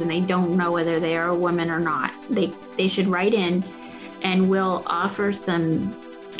[0.00, 3.34] and they don't know whether they are a woman or not, they they should write
[3.34, 3.64] in,
[4.22, 5.94] and we'll offer some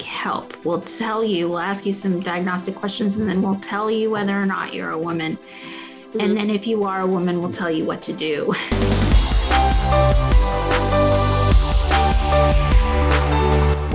[0.04, 0.64] help.
[0.64, 4.38] We'll tell you, we'll ask you some diagnostic questions, and then we'll tell you whether
[4.38, 5.36] or not you're a woman.
[5.36, 6.20] Mm-hmm.
[6.20, 8.54] And then if you are a woman, we'll tell you what to do.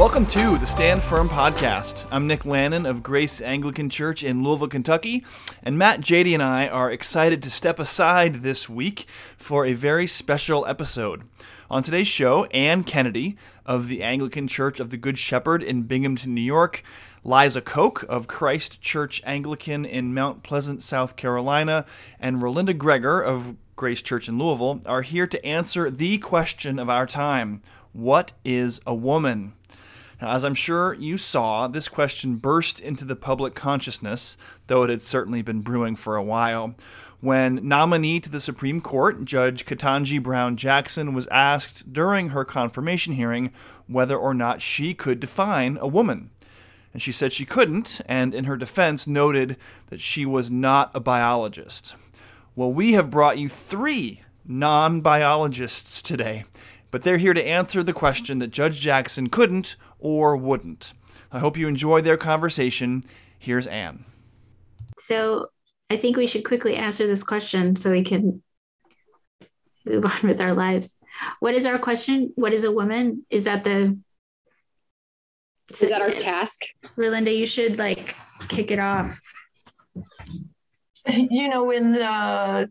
[0.01, 2.07] Welcome to the Stand Firm podcast.
[2.11, 5.23] I'm Nick Lannon of Grace Anglican Church in Louisville, Kentucky,
[5.61, 9.05] and Matt Jady and I are excited to step aside this week
[9.37, 11.21] for a very special episode.
[11.69, 16.33] On today's show, Anne Kennedy of the Anglican Church of the Good Shepherd in Binghamton,
[16.33, 16.81] New York,
[17.23, 21.85] Liza Koch of Christ Church Anglican in Mount Pleasant, South Carolina,
[22.19, 26.89] and Rolinda Greger of Grace Church in Louisville are here to answer the question of
[26.89, 27.61] our time
[27.93, 29.53] What is a woman?
[30.21, 34.91] Now, as I'm sure you saw, this question burst into the public consciousness, though it
[34.91, 36.75] had certainly been brewing for a while,
[37.21, 43.13] when nominee to the Supreme Court, Judge Ketanji Brown Jackson, was asked during her confirmation
[43.13, 43.51] hearing
[43.87, 46.29] whether or not she could define a woman.
[46.93, 49.57] And she said she couldn't, and in her defense noted
[49.89, 51.95] that she was not a biologist.
[52.55, 56.43] Well, we have brought you three non biologists today,
[56.91, 60.93] but they're here to answer the question that Judge Jackson couldn't or wouldn't.
[61.31, 63.03] I hope you enjoy their conversation.
[63.39, 64.05] Here's Anne.
[64.99, 65.47] So
[65.89, 68.43] I think we should quickly answer this question so we can
[69.85, 70.95] move on with our lives.
[71.39, 72.33] What is our question?
[72.35, 73.25] What is a woman?
[73.29, 73.97] Is that the
[75.69, 76.61] is that our task?
[76.97, 78.15] Rolinda, you should like
[78.49, 79.19] kick it off.
[81.07, 82.69] You know, in the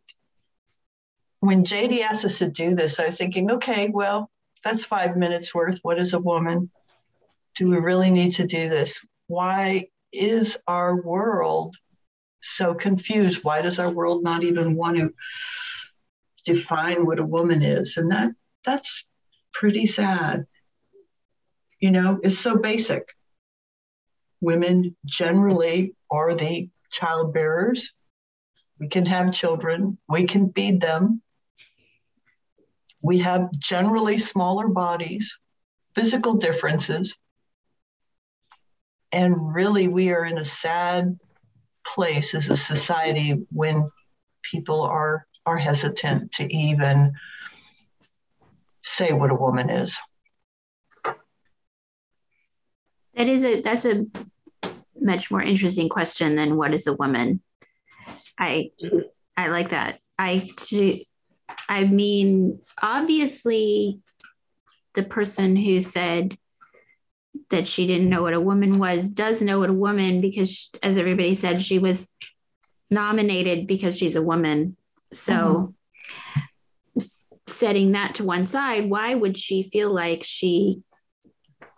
[1.41, 4.30] when JD asked us to do this, I was thinking, okay, well,
[4.62, 5.80] that's five minutes worth.
[5.83, 6.70] What is a woman?
[7.56, 9.06] do we really need to do this?
[9.27, 11.77] Why is our world
[12.42, 13.44] so confused?
[13.44, 15.12] Why does our world not even want to
[16.44, 17.96] define what a woman is?
[17.96, 18.30] And that
[18.64, 19.05] that's
[19.52, 20.46] pretty sad.
[21.80, 23.08] You know, it's so basic.
[24.40, 27.92] Women generally are the child bearers.
[28.78, 31.22] We can have children, we can feed them.
[33.02, 35.36] We have generally smaller bodies,
[35.94, 37.16] physical differences,
[39.12, 41.18] and really, we are in a sad
[41.84, 43.90] place as a society when
[44.42, 47.12] people are are hesitant to even
[48.83, 49.98] say what a woman is.
[53.14, 54.06] That is a that's a
[55.00, 57.42] much more interesting question than what is a woman.
[58.39, 58.70] I
[59.36, 59.98] I like that.
[60.18, 60.48] I
[61.68, 64.00] I mean obviously
[64.94, 66.36] the person who said
[67.50, 70.98] that she didn't know what a woman was does know what a woman because as
[70.98, 72.12] everybody said she was
[72.90, 74.77] nominated because she's a woman
[75.12, 75.74] so
[76.96, 77.00] mm-hmm.
[77.46, 80.83] setting that to one side why would she feel like she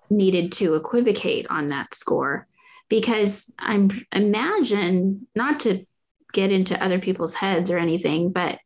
[0.08, 2.46] needed to equivocate on that score
[2.88, 5.84] because i'm imagine not to
[6.32, 8.58] get into other people's heads or anything but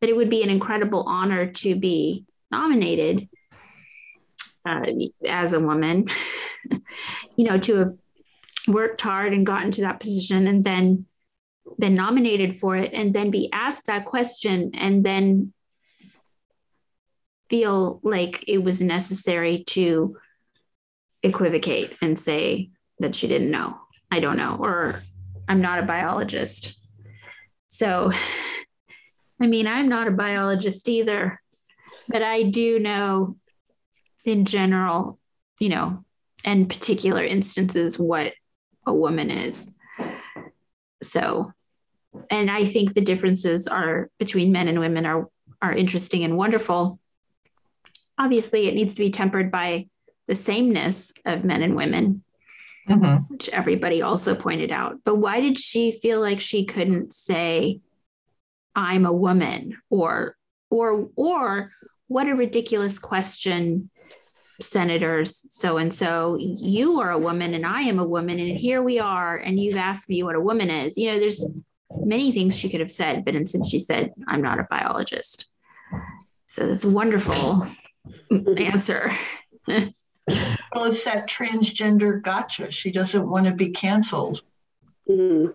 [0.00, 3.28] that it would be an incredible honor to be nominated
[4.66, 4.86] uh,
[5.28, 6.06] as a woman,
[7.36, 7.92] you know, to have
[8.66, 11.06] worked hard and gotten to that position and then
[11.78, 15.52] been nominated for it and then be asked that question and then
[17.50, 20.16] feel like it was necessary to
[21.22, 23.78] equivocate and say that she didn't know.
[24.10, 25.02] I don't know, or
[25.48, 26.76] I'm not a biologist.
[27.68, 28.12] So,
[29.44, 31.38] I mean, I'm not a biologist either,
[32.08, 33.36] but I do know
[34.24, 35.18] in general,
[35.60, 36.02] you know,
[36.44, 38.32] and particular instances, what
[38.86, 39.70] a woman is.
[41.02, 41.52] So,
[42.30, 45.28] and I think the differences are between men and women are
[45.60, 46.98] are interesting and wonderful.
[48.18, 49.88] Obviously, it needs to be tempered by
[50.26, 52.24] the sameness of men and women,
[52.88, 53.24] mm-hmm.
[53.28, 55.00] which everybody also pointed out.
[55.04, 57.80] But why did she feel like she couldn't say,
[58.74, 60.36] "I'm a woman," or
[60.70, 61.72] or or
[62.08, 63.90] what a ridiculous question
[64.60, 68.82] senators so and so you are a woman and i am a woman and here
[68.82, 70.96] we are and you've asked me what a woman is.
[70.96, 71.44] You know there's
[71.96, 75.46] many things she could have said but instead she said i'm not a biologist.
[76.46, 77.66] So that's a wonderful
[78.56, 79.12] answer.
[80.74, 82.70] Well it's that transgender gotcha.
[82.70, 84.40] She doesn't want to be canceled.
[85.08, 85.52] Mm-hmm.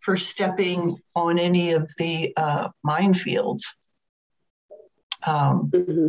[0.00, 3.62] For stepping on any of the uh, minefields
[5.26, 6.08] um, mm-hmm.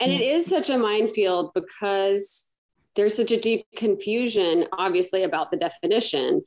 [0.00, 2.52] And it is such a minefield because
[2.94, 6.42] there's such a deep confusion, obviously, about the definition.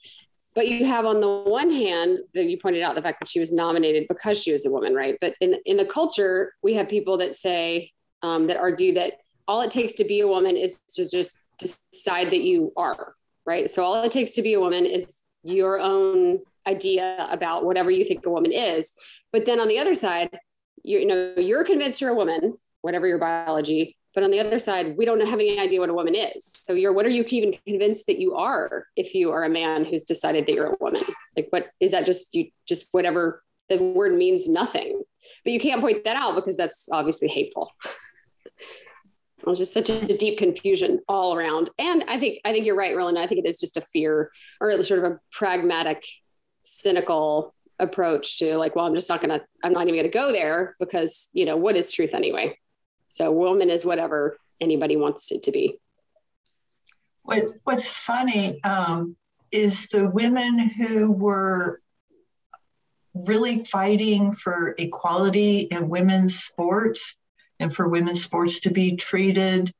[0.54, 3.42] but you have on the one hand that you pointed out the fact that she
[3.42, 5.18] was nominated because she was a woman, right?
[5.20, 9.14] But in in the culture, we have people that say um, that argue that
[9.48, 13.70] all it takes to be a woman is to just decide that you are right.
[13.70, 15.14] So all it takes to be a woman is
[15.46, 18.94] your own idea about whatever you think a woman is.
[19.32, 20.38] But then on the other side,
[20.84, 24.60] you, you know you're convinced you're a woman, whatever your biology, but on the other
[24.60, 26.54] side, we don't have any idea what a woman is.
[26.56, 29.84] So you're, what are you even convinced that you are if you are a man
[29.84, 31.04] who's decided that you're a woman?
[31.36, 35.04] Like, what is that just, you just whatever the word means nothing,
[35.44, 37.72] but you can't point that out because that's obviously hateful.
[39.46, 41.70] It was just such a deep confusion all around.
[41.78, 43.20] And I think, I think you're right, Roland.
[43.20, 46.04] I think it is just a fear or sort of a pragmatic,
[46.64, 50.76] cynical approach to like, well, I'm just not to, I'm not even to go there
[50.80, 52.58] because, you know, what is truth anyway?
[53.10, 55.78] So woman is whatever anybody wants it to be.
[57.22, 59.16] What, what's funny um,
[59.52, 61.82] is the women who were
[63.14, 67.16] really fighting for equality in women's sports
[67.60, 69.74] and for women's sports to be treated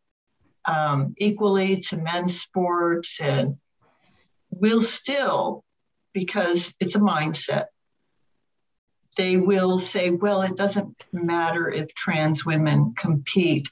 [0.66, 3.58] um, equally to men's sports and
[4.50, 5.64] will still
[6.14, 7.66] because it's a mindset
[9.16, 13.70] they will say, well, it doesn't matter if trans women compete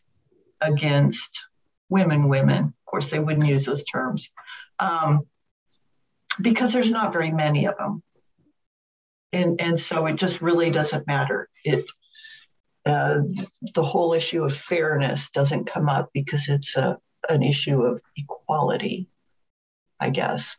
[0.61, 1.45] against
[1.89, 2.63] women, women.
[2.65, 4.31] Of course, they wouldn't use those terms
[4.79, 5.27] um,
[6.41, 8.01] because there's not very many of them.
[9.31, 11.49] And, and so it just really doesn't matter.
[11.63, 11.85] It
[12.85, 13.21] uh,
[13.75, 16.97] the whole issue of fairness doesn't come up because it's a,
[17.29, 19.07] an issue of equality,
[19.99, 20.57] I guess.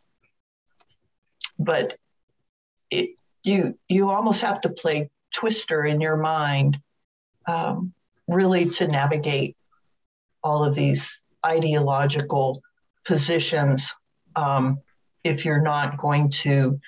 [1.59, 1.97] But
[2.89, 3.11] it,
[3.43, 6.79] you you almost have to play twister in your mind
[7.47, 7.93] um,
[8.27, 9.55] really to navigate
[10.43, 12.61] all of these ideological
[13.05, 13.93] positions
[14.35, 14.79] um,
[15.23, 16.79] if you're not going to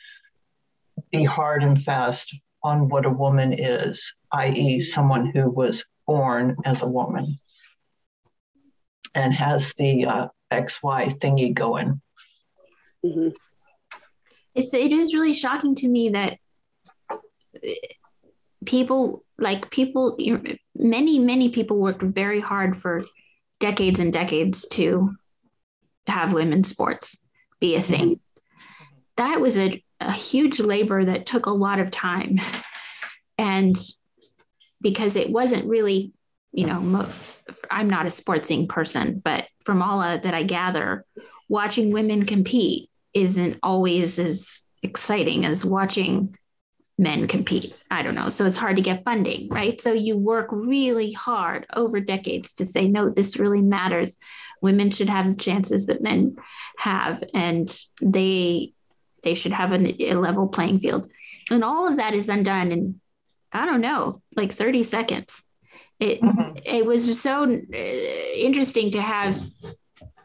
[1.11, 6.81] be hard and fast on what a woman is, i.e., someone who was born as
[6.81, 7.39] a woman
[9.13, 12.01] and has the uh, XY thingy going.
[13.05, 13.29] Mm-hmm.
[14.55, 16.39] It's, it is really shocking to me that
[18.65, 20.17] people like people
[20.75, 23.03] many many people worked very hard for
[23.59, 25.15] decades and decades to
[26.07, 27.17] have women's sports
[27.59, 28.63] be a thing mm-hmm.
[29.15, 32.39] that was a, a huge labor that took a lot of time
[33.37, 33.77] and
[34.81, 36.11] because it wasn't really
[36.51, 37.07] you know
[37.69, 41.05] i'm not a sportsing person but from all uh, that i gather
[41.49, 46.35] watching women compete isn't always as exciting as watching
[46.97, 47.75] men compete.
[47.91, 48.29] I don't know.
[48.29, 49.79] So it's hard to get funding, right?
[49.79, 54.17] So you work really hard over decades to say, no, this really matters.
[54.61, 56.37] Women should have the chances that men
[56.77, 57.69] have, and
[58.01, 58.73] they
[59.23, 61.09] they should have a, a level playing field.
[61.51, 63.01] And all of that is undone in
[63.51, 65.43] I don't know, like 30 seconds.
[65.99, 66.57] It mm-hmm.
[66.63, 67.77] it was so uh,
[68.35, 69.41] interesting to have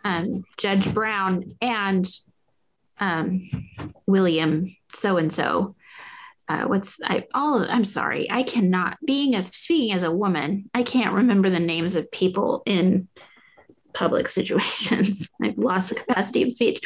[0.04, 2.06] um, Judge Brown and
[2.98, 3.48] um,
[4.06, 5.74] William so and so
[6.48, 10.82] uh, what's I all I'm sorry I cannot being a speaking as a woman I
[10.82, 13.08] can't remember the names of people in
[13.94, 16.80] public situations I've lost the capacity of speech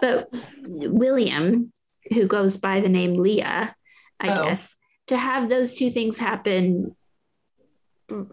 [0.00, 0.28] but
[0.66, 1.72] William
[2.12, 3.74] who goes by the name Leah
[4.20, 4.44] I oh.
[4.44, 6.96] guess to have those two things happen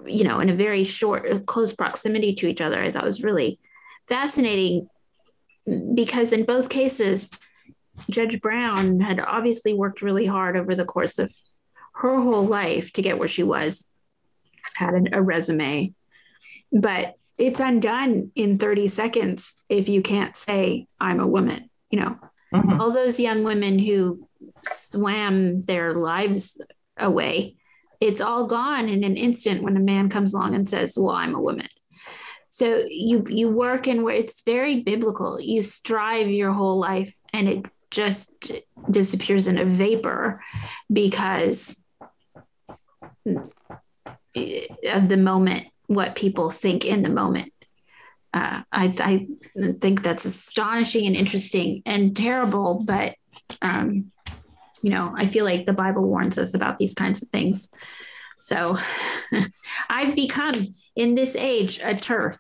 [0.06, 3.57] you know in a very short close proximity to each other I thought was really
[4.07, 4.88] fascinating
[5.93, 7.29] because in both cases
[8.10, 11.31] Judge Brown had obviously worked really hard over the course of
[11.96, 13.88] her whole life to get where she was,
[14.74, 15.93] had an, a resume,
[16.72, 21.69] but it's undone in 30 seconds if you can't say, I'm a woman.
[21.89, 22.17] You know,
[22.53, 22.81] mm-hmm.
[22.81, 24.27] all those young women who
[24.63, 26.62] swam their lives
[26.98, 27.55] away,
[28.00, 31.36] it's all gone in an instant when a man comes along and says, Well, I'm
[31.36, 31.67] a woman.
[32.50, 35.39] So you you work where it's very biblical.
[35.39, 38.51] You strive your whole life and it just
[38.89, 40.43] disappears in a vapor
[40.91, 41.81] because
[43.25, 47.53] of the moment, what people think in the moment.
[48.33, 49.27] Uh, I, I,
[49.81, 53.15] think that's astonishing and interesting and terrible, but
[53.61, 54.11] um,
[54.81, 57.69] you know, I feel like the Bible warns us about these kinds of things.
[58.38, 58.77] So
[59.89, 60.53] I've become
[60.95, 62.38] in this age a TERF,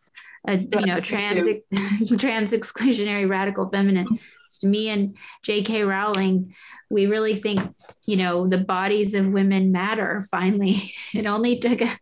[0.47, 1.45] a you know trans
[2.17, 5.83] trans exclusionary radical feminist To me and J.K.
[5.83, 6.55] Rowling,
[6.89, 7.59] we really think,
[8.05, 10.21] you know, the bodies of women matter.
[10.29, 11.97] Finally, it only took, a,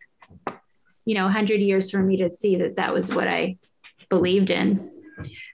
[1.04, 3.56] you know, hundred years for me to see that that was what I
[4.10, 4.90] believed in.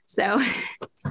[0.07, 0.41] So,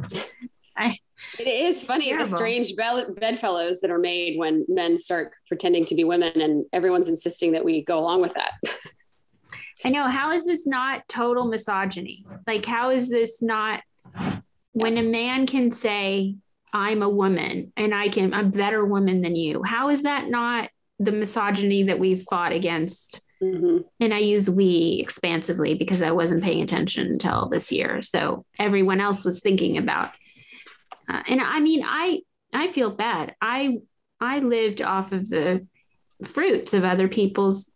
[0.78, 0.98] I
[1.40, 6.04] It is funny the strange bedfellows that are made when men start pretending to be
[6.04, 8.54] women, and everyone's insisting that we go along with that.
[9.86, 10.08] I know.
[10.08, 12.26] How is this not total misogyny?
[12.48, 13.84] Like, how is this not
[14.74, 16.36] when a man can say,
[16.74, 19.64] I'm a woman and I can, I'm a better woman than you?
[19.64, 23.22] How is that not the misogyny that we've fought against?
[23.42, 23.80] Mm-hmm.
[24.00, 28.02] And I use we expansively because I wasn't paying attention until this year.
[28.02, 30.12] So everyone else was thinking about.
[31.08, 32.22] Uh, and I mean, I
[32.54, 33.36] I feel bad.
[33.42, 33.78] I
[34.20, 35.68] I lived off of the
[36.24, 37.72] fruits of other people's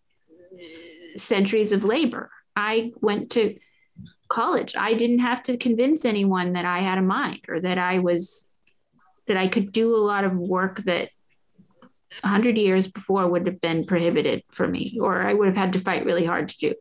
[1.16, 2.32] centuries of labor.
[2.56, 3.58] I went to
[4.30, 4.76] college.
[4.78, 8.50] I didn't have to convince anyone that I had a mind or that I was
[9.28, 11.10] that I could do a lot of work that
[12.22, 15.80] 100 years before would have been prohibited for me or I would have had to
[15.80, 16.74] fight really hard to do.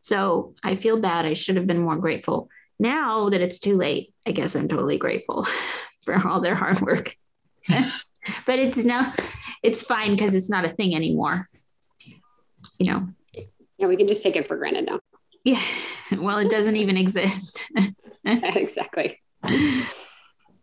[0.00, 1.26] So I feel bad.
[1.26, 2.48] I should have been more grateful.
[2.78, 5.46] Now that it's too late, I guess I'm totally grateful
[6.02, 7.16] for all their hard work.
[7.68, 9.10] but it's no,
[9.62, 11.46] it's fine because it's not a thing anymore.
[12.78, 13.08] You know,
[13.78, 15.00] yeah, we can just take it for granted now.
[15.44, 15.62] Yeah.
[16.16, 17.66] Well, it doesn't even exist.
[18.24, 19.20] exactly.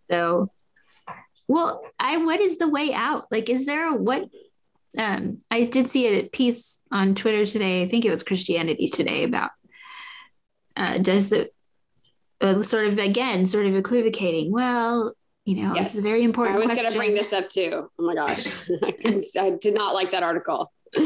[0.10, 0.50] So,
[1.53, 3.31] well, I what is the way out?
[3.31, 4.27] Like, is there a what?
[4.98, 7.83] Um, I did see a piece on Twitter today.
[7.83, 9.51] I think it was Christianity Today about
[10.75, 11.50] uh, does the
[12.41, 14.51] uh, sort of again sort of equivocating.
[14.51, 15.13] Well,
[15.45, 15.93] you know, yes.
[15.93, 16.57] it's a very important.
[16.57, 17.89] I was going to bring this up too.
[18.00, 18.55] Oh my gosh,
[19.38, 20.72] I did not like that article.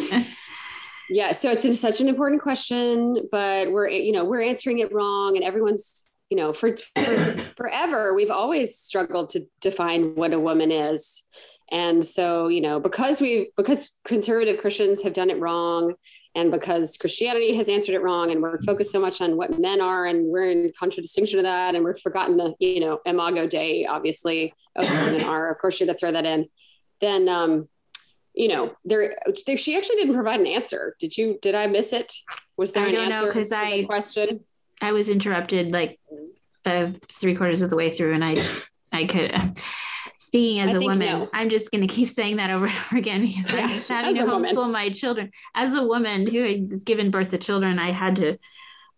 [1.10, 5.38] Yeah, so it's such an important question, but we're you know we're answering it wrong,
[5.38, 10.72] and everyone's you know for, for forever we've always struggled to define what a woman
[10.72, 11.26] is,
[11.72, 15.94] and so you know because we because conservative Christians have done it wrong,
[16.36, 19.82] and because Christianity has answered it wrong, and we're focused so much on what men
[19.82, 23.86] are, and we're in contradistinction to that, and we're forgotten the you know Imago Dei,
[23.86, 25.52] obviously, of women are.
[25.52, 26.48] Of course, you're to throw that in.
[27.00, 27.70] Then um,
[28.38, 29.18] you know, there,
[29.58, 30.96] she actually didn't provide an answer.
[31.00, 32.14] Did you, did I miss it?
[32.56, 34.42] Was there I an answer because I question?
[34.82, 36.00] I was interrupted like
[36.66, 38.38] uh, three quarters of the way through and I,
[38.92, 39.50] I could, uh,
[40.18, 41.30] speaking as I a woman, no.
[41.34, 44.16] I'm just going to keep saying that over and over again because yeah, I'm having
[44.16, 44.72] to homeschool woman.
[44.72, 45.32] my children.
[45.56, 48.38] As a woman who has given birth to children, I had to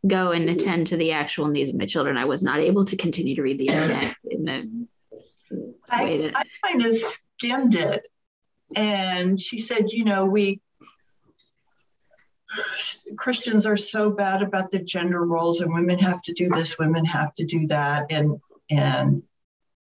[0.07, 2.17] go and attend to the actual needs of my children.
[2.17, 4.87] I was not able to continue to read the internet in the
[5.99, 6.97] way that I kind of
[7.37, 8.05] skimmed it
[8.75, 10.61] and she said, you know, we
[13.15, 17.05] Christians are so bad about the gender roles and women have to do this, women
[17.05, 18.39] have to do that, and
[18.69, 19.23] and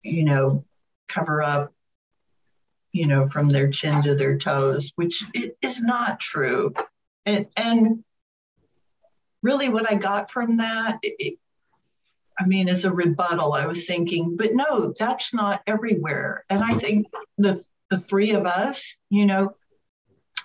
[0.03, 0.65] you know,
[1.09, 1.73] cover up,
[2.93, 6.75] you know, from their chin to their toes, which it is not true.
[7.27, 8.05] And and
[9.43, 11.39] really what I got from that, it,
[12.39, 16.45] I mean, as a rebuttal, I was thinking, but no, that's not everywhere.
[16.49, 17.07] And I think
[17.39, 19.55] the the three of us, you know,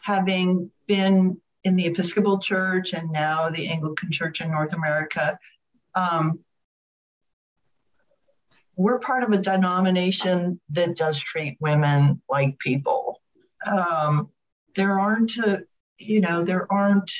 [0.02, 5.38] having been in the Episcopal Church and now the Anglican Church in North America,
[5.96, 6.40] um,
[8.78, 13.20] we're part of a denomination that does treat women like people.
[13.66, 14.30] Um,
[14.76, 15.64] there aren't, a,
[15.98, 17.12] you know, there aren't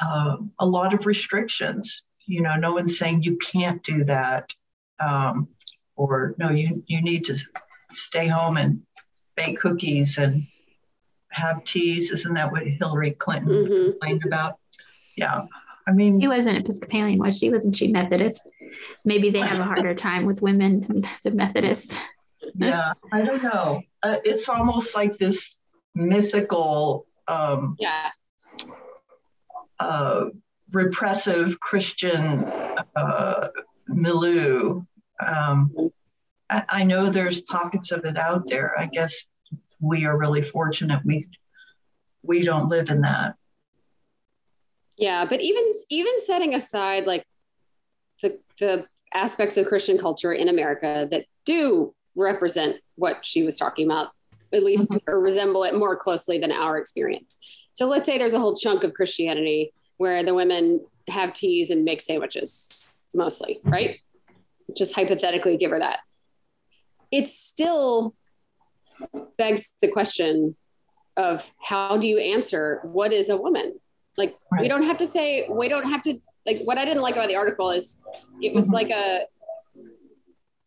[0.00, 2.04] uh, a lot of restrictions.
[2.26, 4.48] You know, no one's saying you can't do that,
[4.98, 5.48] um,
[5.96, 7.34] or no, you you need to
[7.90, 8.82] stay home and
[9.36, 10.46] bake cookies and
[11.30, 12.10] have teas.
[12.10, 13.90] Isn't that what Hillary Clinton mm-hmm.
[13.92, 14.58] complained about?
[15.16, 15.46] Yeah.
[15.86, 17.50] I mean, he wasn't Episcopalian, was she?
[17.50, 18.46] Wasn't she Methodist?
[19.04, 21.96] Maybe they have a harder time with women than the Methodists.
[22.54, 23.82] yeah, I don't know.
[24.02, 25.58] Uh, it's almost like this
[25.94, 28.10] mythical, um, yeah,
[29.78, 30.26] uh,
[30.72, 32.44] repressive Christian
[32.94, 33.48] uh,
[33.88, 34.82] milieu.
[35.24, 35.74] Um,
[36.48, 38.78] I, know there's pockets of it out there.
[38.78, 39.26] I guess
[39.80, 41.00] we are really fortunate.
[41.04, 41.26] We
[42.22, 43.36] we don't live in that.
[44.96, 47.24] Yeah, but even even setting aside like
[48.22, 53.86] the the aspects of Christian culture in America that do represent what she was talking
[53.86, 54.08] about,
[54.52, 55.10] at least mm-hmm.
[55.10, 57.38] or resemble it more closely than our experience.
[57.72, 61.84] So let's say there's a whole chunk of Christianity where the women have teas and
[61.84, 62.84] make sandwiches
[63.14, 63.98] mostly, right?
[64.76, 66.00] Just hypothetically give her that
[67.10, 68.14] it's still
[69.36, 70.56] begs the question
[71.16, 73.78] of how do you answer what is a woman
[74.16, 74.62] like right.
[74.62, 77.28] we don't have to say we don't have to like what i didn't like about
[77.28, 78.02] the article is
[78.40, 78.74] it was mm-hmm.
[78.74, 79.22] like a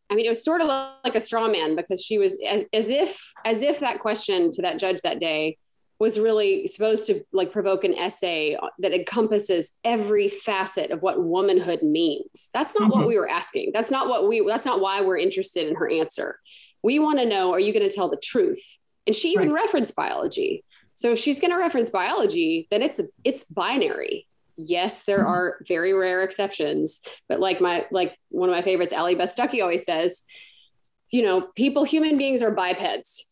[0.09, 2.89] i mean it was sort of like a straw man because she was as, as
[2.89, 5.57] if as if that question to that judge that day
[5.99, 11.81] was really supposed to like provoke an essay that encompasses every facet of what womanhood
[11.81, 12.49] means.
[12.53, 12.99] That's not mm-hmm.
[12.99, 13.71] what we were asking.
[13.73, 16.39] That's not what we that's not why we're interested in her answer.
[16.83, 18.61] We want to know are you going to tell the truth?
[19.07, 19.63] And she even right.
[19.63, 20.63] referenced biology.
[20.95, 24.27] So if she's going to reference biology, then it's it's binary.
[24.55, 25.27] Yes, there mm-hmm.
[25.27, 29.61] are very rare exceptions, but like my like one of my favorites, Allie Beth Stuckey
[29.61, 30.23] always says,
[31.09, 33.29] you know, people, human beings are bipeds.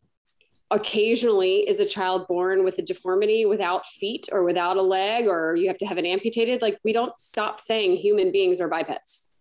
[0.71, 5.55] Occasionally, is a child born with a deformity without feet or without a leg, or
[5.55, 6.61] you have to have it amputated.
[6.61, 9.33] Like we don't stop saying human beings are bipeds.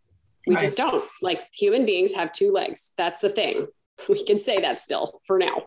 [0.47, 0.65] We right.
[0.65, 1.05] just don't.
[1.23, 2.93] Like human beings have two legs.
[2.97, 3.69] That's the thing.
[4.09, 5.67] We can say that still for now.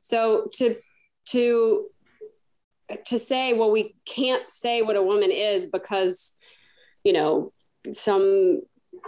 [0.00, 0.76] So to
[1.30, 1.86] to
[3.06, 6.38] to say, well, we can't say what a woman is because,
[7.04, 7.52] you know,
[7.92, 8.62] some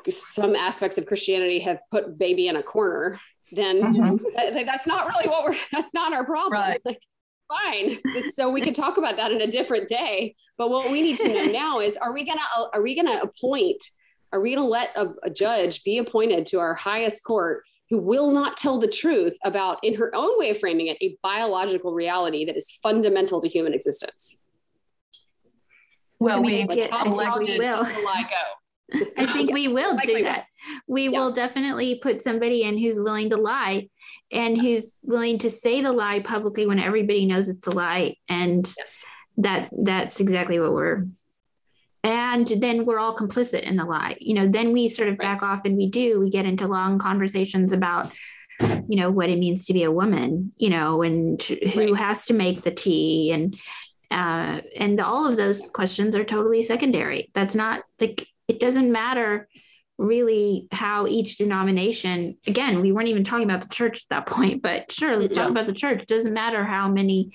[0.09, 3.21] some aspects of Christianity have put baby in a corner,
[3.53, 4.17] then mm-hmm.
[4.37, 6.53] that, that's not really what we're that's not our problem.
[6.53, 6.81] Right.
[6.85, 7.01] Like,
[7.49, 7.99] fine.
[8.33, 10.35] So we can talk about that in a different day.
[10.59, 12.41] But what we need to know now is are we gonna
[12.73, 13.83] are we gonna appoint,
[14.33, 18.31] are we gonna let a, a judge be appointed to our highest court who will
[18.31, 22.45] not tell the truth about, in her own way of framing it, a biological reality
[22.45, 24.41] that is fundamental to human existence.
[26.19, 27.87] Well, we like, elected will.
[29.19, 30.47] I think yes, we will do that.
[30.87, 31.11] We yeah.
[31.11, 33.89] will definitely put somebody in who's willing to lie
[34.33, 38.17] and who's willing to say the lie publicly when everybody knows it's a lie.
[38.29, 39.05] And yes.
[39.39, 41.07] that that's exactly what we're
[42.35, 44.17] and then we're all complicit in the lie.
[44.21, 46.99] You know then we sort of back off and we do we get into long
[46.99, 48.13] conversations about
[48.61, 51.97] you know what it means to be a woman you know and who right.
[51.97, 53.57] has to make the tea and
[54.11, 57.31] uh, and all of those questions are totally secondary.
[57.35, 59.49] That's not like it doesn't matter
[59.99, 64.63] really how each denomination again we weren't even talking about the church at that point
[64.63, 65.43] but sure let's yeah.
[65.43, 66.03] talk about the church.
[66.03, 67.33] It doesn't matter how many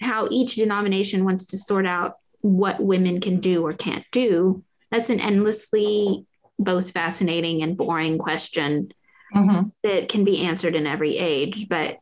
[0.00, 5.10] how each denomination wants to sort out what women can do or can't do, that's
[5.10, 6.26] an endlessly
[6.58, 8.92] both fascinating and boring question
[9.34, 9.68] mm-hmm.
[9.82, 11.68] that can be answered in every age.
[11.68, 11.98] But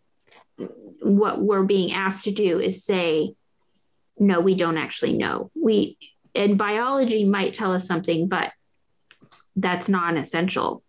[1.00, 3.34] what we're being asked to do is say,
[4.18, 5.50] no, we don't actually know.
[5.54, 5.98] We
[6.34, 8.52] and biology might tell us something, but
[9.56, 10.82] that's non essential.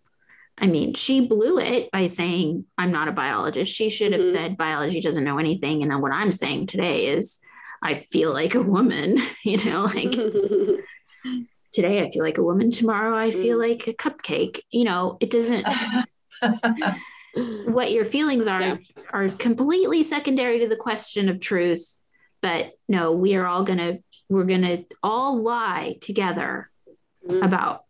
[0.57, 3.71] I mean, she blew it by saying, I'm not a biologist.
[3.71, 4.33] She should have mm-hmm.
[4.33, 5.83] said biology doesn't know anything.
[5.83, 7.39] And then what I'm saying today is
[7.81, 10.11] I feel like a woman, you know, like
[11.73, 13.69] today I feel like a woman, tomorrow I feel mm.
[13.69, 14.61] like a cupcake.
[14.71, 15.67] You know, it doesn't
[17.65, 18.77] what your feelings are yeah.
[19.11, 22.01] are completely secondary to the question of truth.
[22.41, 26.69] But no, we are all gonna we're gonna all lie together
[27.27, 27.43] mm.
[27.43, 27.83] about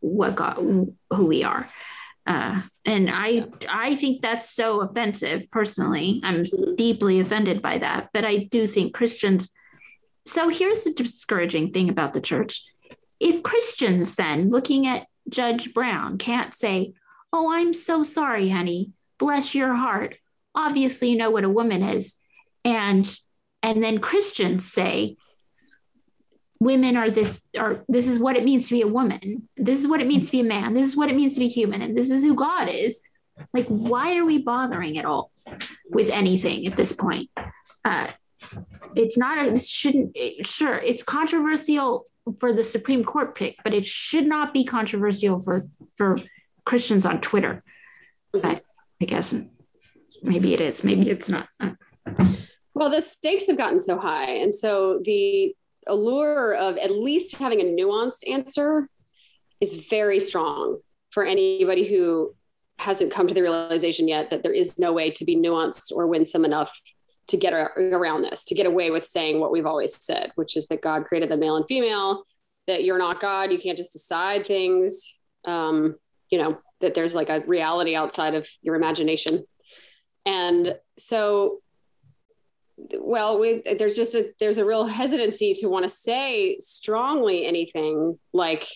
[0.00, 1.68] what God who we are.
[2.26, 6.20] Uh, and I I think that's so offensive personally.
[6.22, 6.74] I'm mm-hmm.
[6.74, 8.10] deeply offended by that.
[8.12, 9.52] But I do think Christians.
[10.26, 12.64] So here's the discouraging thing about the church.
[13.18, 16.92] If Christians then looking at Judge Brown can't say,
[17.32, 18.92] "Oh, I'm so sorry, honey.
[19.18, 20.16] Bless your heart.
[20.54, 22.16] Obviously, you know what a woman is,"
[22.64, 23.10] and
[23.62, 25.16] and then Christians say,
[26.60, 29.48] women are this are this is what it means to be a woman.
[29.56, 30.74] This is what it means to be a man.
[30.74, 31.82] This is what it means to be human.
[31.82, 33.00] And this is who god is.
[33.54, 35.32] Like why are we bothering at all
[35.90, 37.30] with anything at this point?
[37.84, 38.08] Uh
[38.94, 42.06] it's not a this shouldn't it, sure it's controversial
[42.38, 46.18] for the supreme court pick but it should not be controversial for for
[46.64, 47.62] christians on twitter.
[48.32, 48.62] But
[49.00, 49.34] i guess
[50.22, 51.48] maybe it is maybe it's not.
[52.74, 54.36] Well the stakes have gotten so high.
[54.36, 55.54] And so the
[55.86, 58.88] allure of at least having a nuanced answer
[59.60, 60.78] is very strong
[61.10, 62.34] for anybody who
[62.78, 66.06] hasn't come to the realization yet that there is no way to be nuanced or
[66.06, 66.72] winsome enough
[67.28, 70.66] to get around this, to get away with saying what we've always said, which is
[70.66, 72.24] that God created the male and female,
[72.66, 75.96] that you're not God, you can't just decide things, um,
[76.30, 79.44] you know, that there's like a reality outside of your imagination.
[80.26, 81.58] And so
[82.98, 88.18] well we, there's just a there's a real hesitancy to want to say strongly anything
[88.32, 88.66] like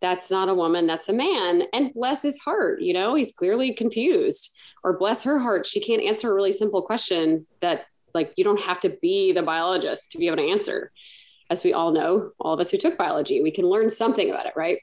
[0.00, 3.72] that's not a woman that's a man and bless his heart you know he's clearly
[3.72, 8.44] confused or bless her heart she can't answer a really simple question that like you
[8.44, 10.92] don't have to be the biologist to be able to answer.
[11.50, 14.46] As we all know all of us who took biology we can learn something about
[14.46, 14.78] it right?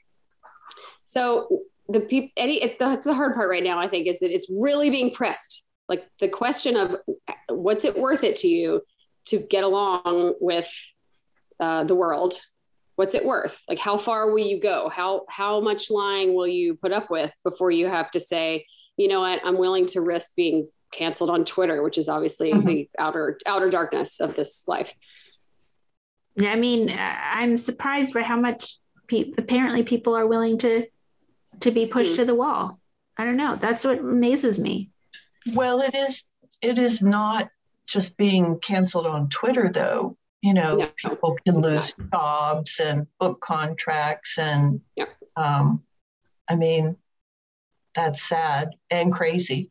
[1.06, 4.46] So the people any that's the hard part right now i think is that it's
[4.60, 6.96] really being pressed like the question of
[7.50, 8.80] what's it worth it to you
[9.26, 10.70] to get along with
[11.58, 12.40] uh, the world
[12.96, 16.74] what's it worth like how far will you go how how much lying will you
[16.76, 18.64] put up with before you have to say
[18.96, 22.66] you know what i'm willing to risk being canceled on Twitter, which is obviously mm-hmm.
[22.66, 24.92] the outer outer darkness of this life.
[26.38, 30.86] I mean, I'm surprised by how much pe- apparently people are willing to
[31.60, 32.22] to be pushed mm-hmm.
[32.22, 32.80] to the wall.
[33.16, 33.56] I don't know.
[33.56, 34.90] That's what amazes me.
[35.54, 36.24] Well, it is
[36.62, 37.50] it is not
[37.86, 40.16] just being canceled on Twitter though.
[40.42, 42.10] You know, no, people can lose not.
[42.10, 45.04] jobs and book contracts and yeah.
[45.36, 45.82] um,
[46.48, 46.96] I mean,
[47.94, 49.70] that's sad and crazy.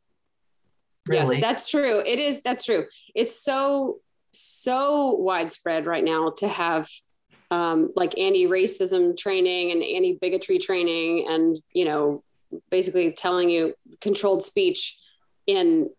[1.08, 1.38] Really.
[1.38, 2.04] Yes, that's true.
[2.06, 2.44] It is.
[2.44, 2.86] That's true.
[3.16, 4.00] It's so
[4.32, 6.88] so widespread right now to have
[7.50, 12.24] um, like anti-racism training and anti-bigotry training, and you know,
[12.70, 15.00] basically telling you controlled speech
[15.50, 15.90] in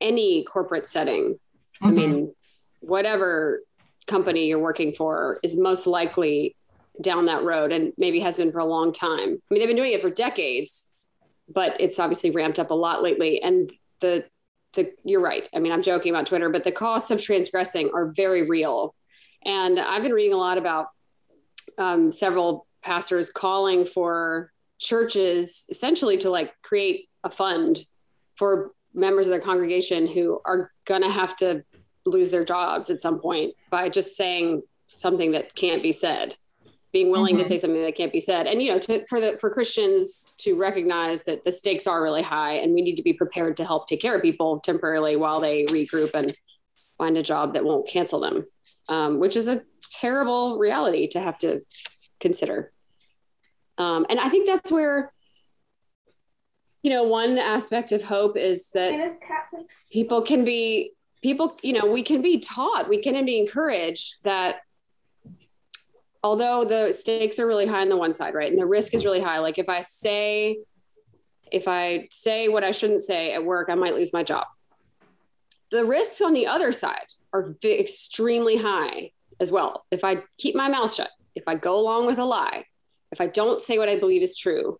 [0.00, 1.34] any corporate setting.
[1.82, 1.86] Mm-hmm.
[1.86, 2.34] I mean,
[2.78, 3.62] whatever
[4.06, 6.54] company you're working for is most likely
[7.00, 9.18] down that road and maybe has been for a long time.
[9.18, 10.92] I mean, they've been doing it for decades,
[11.52, 13.42] but it's obviously ramped up a lot lately.
[13.42, 14.26] And the
[14.74, 15.48] the you're right.
[15.52, 18.94] I mean, I'm joking about Twitter, but the costs of transgressing are very real.
[19.44, 20.86] And I've been reading a lot about
[21.78, 27.80] um, several pastors calling for churches essentially to like create a fund
[28.36, 31.64] for members of their congregation who are going to have to
[32.06, 36.36] lose their jobs at some point by just saying something that can't be said
[36.92, 37.42] being willing mm-hmm.
[37.42, 40.34] to say something that can't be said and you know to, for the for christians
[40.38, 43.64] to recognize that the stakes are really high and we need to be prepared to
[43.64, 46.34] help take care of people temporarily while they regroup and
[46.98, 48.44] find a job that won't cancel them
[48.88, 51.60] um, which is a terrible reality to have to
[52.18, 52.72] consider
[53.78, 55.12] um, and i think that's where
[56.82, 59.10] you know one aspect of hope is that
[59.92, 64.60] people can be people you know we can be taught we can be encouraged that
[66.22, 68.50] although the stakes are really high on the one side, right?
[68.50, 69.38] And the risk is really high.
[69.38, 70.58] Like if I say,
[71.50, 74.46] if I say what I shouldn't say at work, I might lose my job.
[75.70, 79.86] The risks on the other side are extremely high as well.
[79.90, 82.64] If I keep my mouth shut, if I go along with a lie,
[83.12, 84.78] if I don't say what I believe is true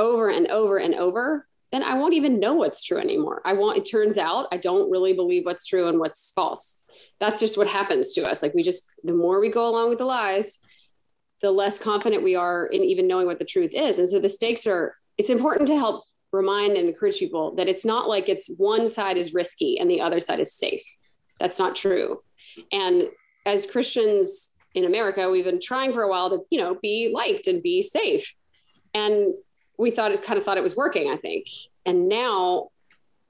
[0.00, 3.40] over and over and over, then I won't even know what's true anymore.
[3.44, 6.84] I want, it turns out I don't really believe what's true and what's false
[7.20, 8.42] that's just what happens to us.
[8.42, 10.58] Like we just, the more we go along with the lies,
[11.42, 13.98] the less confident we are in even knowing what the truth is.
[13.98, 17.84] And so the stakes are, it's important to help remind and encourage people that it's
[17.84, 20.82] not like it's one side is risky and the other side is safe.
[21.38, 22.22] That's not true.
[22.72, 23.08] And
[23.44, 27.48] as Christians in America, we've been trying for a while to, you know, be liked
[27.48, 28.34] and be safe.
[28.94, 29.34] And
[29.80, 31.46] we thought it kind of thought it was working, I think.
[31.86, 32.68] And now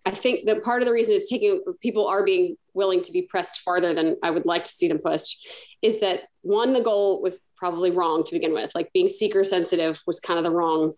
[0.05, 3.23] I think that part of the reason it's taking people are being willing to be
[3.23, 5.47] pressed farther than I would like to see them pushed
[5.81, 8.75] is that one, the goal was probably wrong to begin with.
[8.75, 10.95] Like being seeker sensitive was kind of the wrong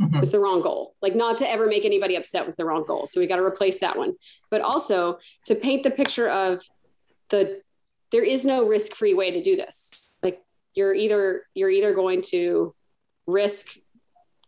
[0.00, 0.20] mm-hmm.
[0.20, 0.94] was the wrong goal.
[1.02, 3.06] Like not to ever make anybody upset was the wrong goal.
[3.06, 4.14] So we got to replace that one.
[4.50, 6.62] But also to paint the picture of
[7.30, 7.60] the
[8.12, 10.10] there is no risk-free way to do this.
[10.22, 10.40] Like
[10.74, 12.74] you're either you're either going to
[13.26, 13.76] risk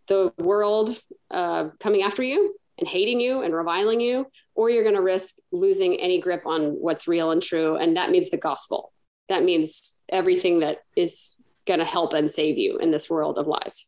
[0.09, 0.99] the world
[1.31, 5.37] uh, coming after you and hating you and reviling you, or you're going to risk
[5.53, 7.77] losing any grip on what's real and true.
[7.77, 8.93] And that means the gospel.
[9.29, 11.37] That means everything that is
[11.67, 13.87] going to help and save you in this world of lies.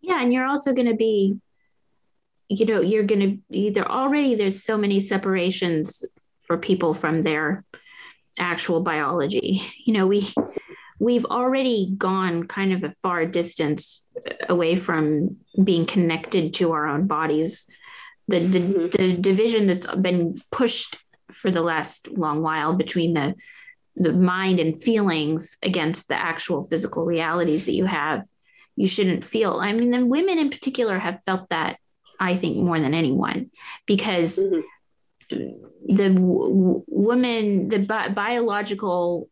[0.00, 0.22] Yeah.
[0.22, 1.38] And you're also going to be,
[2.48, 6.04] you know, you're going to either already there's so many separations
[6.40, 7.64] for people from their
[8.38, 9.62] actual biology.
[9.84, 10.20] You know, we,
[11.00, 14.06] we've already gone kind of a far distance
[14.48, 17.66] away from being connected to our own bodies.
[18.28, 18.58] The, the,
[18.96, 20.98] the division that's been pushed
[21.32, 23.34] for the last long while between the
[23.96, 28.24] the mind and feelings against the actual physical realities that you have
[28.76, 31.76] you shouldn't feel i mean the women in particular have felt that
[32.18, 33.50] i think more than anyone
[33.86, 35.94] because mm-hmm.
[35.94, 39.28] the w- woman the bi- biological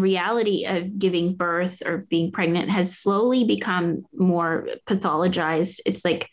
[0.00, 5.80] reality of giving birth or being pregnant has slowly become more pathologized.
[5.86, 6.30] It's like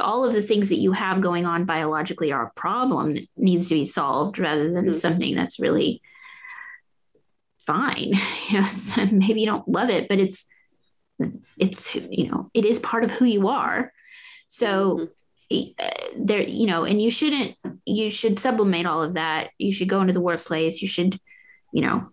[0.00, 3.68] all of the things that you have going on biologically are a problem that needs
[3.68, 4.94] to be solved rather than mm-hmm.
[4.94, 6.02] something that's really
[7.66, 8.14] fine.
[8.50, 10.46] Yes, maybe you don't love it, but it's
[11.58, 13.92] it's you know it is part of who you are.
[14.48, 15.10] So
[15.52, 16.24] mm-hmm.
[16.24, 19.50] there you know, and you shouldn't you should sublimate all of that.
[19.58, 20.80] You should go into the workplace.
[20.80, 21.20] You should
[21.74, 22.08] you know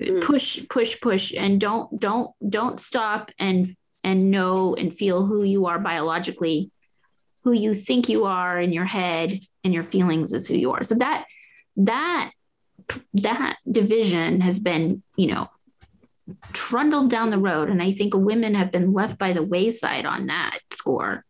[0.00, 0.22] mm.
[0.22, 5.66] push push push and don't don't don't stop and and know and feel who you
[5.66, 6.70] are biologically
[7.44, 10.82] who you think you are in your head and your feelings is who you are
[10.82, 11.26] so that
[11.76, 12.32] that
[13.14, 15.48] that division has been you know
[16.52, 20.26] trundled down the road and i think women have been left by the wayside on
[20.26, 21.24] that score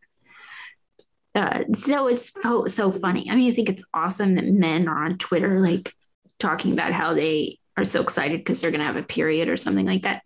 [1.34, 3.30] uh, so it's so, so funny.
[3.30, 5.92] I mean, I think it's awesome that men are on Twitter, like
[6.38, 9.56] talking about how they are so excited because they're going to have a period or
[9.56, 10.22] something like that.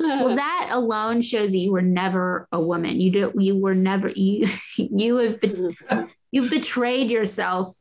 [0.00, 3.00] well, that alone shows that you were never a woman.
[3.00, 4.48] You do, you were never you.
[4.76, 5.74] You have been,
[6.30, 7.76] you've betrayed yourself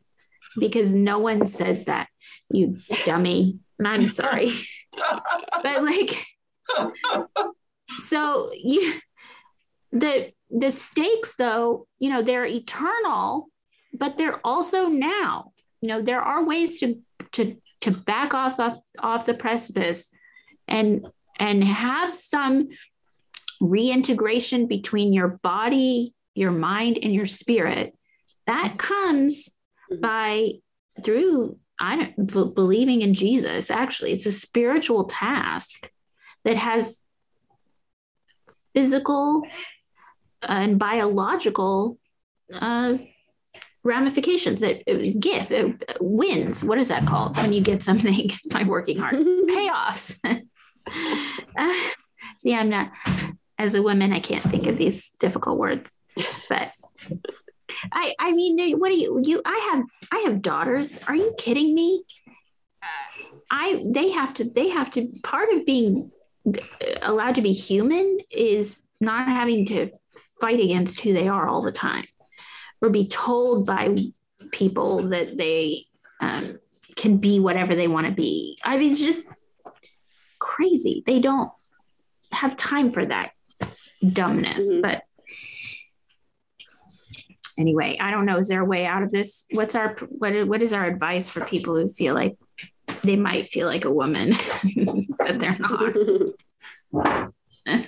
[0.58, 2.08] because no one says that.
[2.52, 3.60] You dummy.
[3.84, 4.52] I'm sorry,
[5.64, 6.26] but like,
[8.00, 8.94] so you
[9.92, 13.50] the the stakes though you know they're eternal
[13.94, 17.00] but they're also now you know there are ways to
[17.32, 20.12] to to back off off, off the precipice
[20.68, 21.06] and
[21.40, 22.70] and have some
[23.62, 27.94] reintegration between your body your mind and your spirit
[28.46, 29.50] that comes
[29.92, 30.02] mm-hmm.
[30.02, 30.52] by
[31.04, 35.92] through i don't b- believing in jesus actually it's a spiritual task
[36.44, 37.02] that has
[38.74, 39.42] physical
[40.42, 41.98] and biological
[42.54, 42.98] uh,
[43.88, 45.70] ramifications that uh, gift uh,
[46.02, 46.64] wins.
[46.64, 49.16] What is that called when you get something by working hard?
[49.48, 50.18] Payoffs.
[50.24, 50.38] Uh,
[52.38, 52.92] see i'm not
[53.58, 55.98] as a woman i can't think of these difficult words
[56.50, 56.72] but
[57.92, 60.98] i i mean what do you you i have i have daughters.
[61.08, 62.04] Are you kidding me?
[63.52, 66.12] I they have to they have to part of being
[67.02, 69.90] allowed to be human is not having to
[70.40, 72.06] fight against who they are all the time
[72.82, 73.96] or be told by
[74.52, 75.86] people that they
[76.20, 76.60] um,
[76.96, 78.58] can be whatever they want to be.
[78.64, 79.28] I mean, it's just
[80.40, 81.04] crazy.
[81.06, 81.52] They don't
[82.32, 83.32] have time for that
[84.08, 84.66] dumbness.
[84.66, 84.82] Mm-hmm.
[84.82, 85.04] But
[87.58, 88.38] anyway, I don't know.
[88.38, 89.46] Is there a way out of this?
[89.52, 90.48] What's our what?
[90.48, 92.38] What is our advice for people who feel like
[93.04, 94.34] they might feel like a woman,
[95.18, 95.94] but they're not?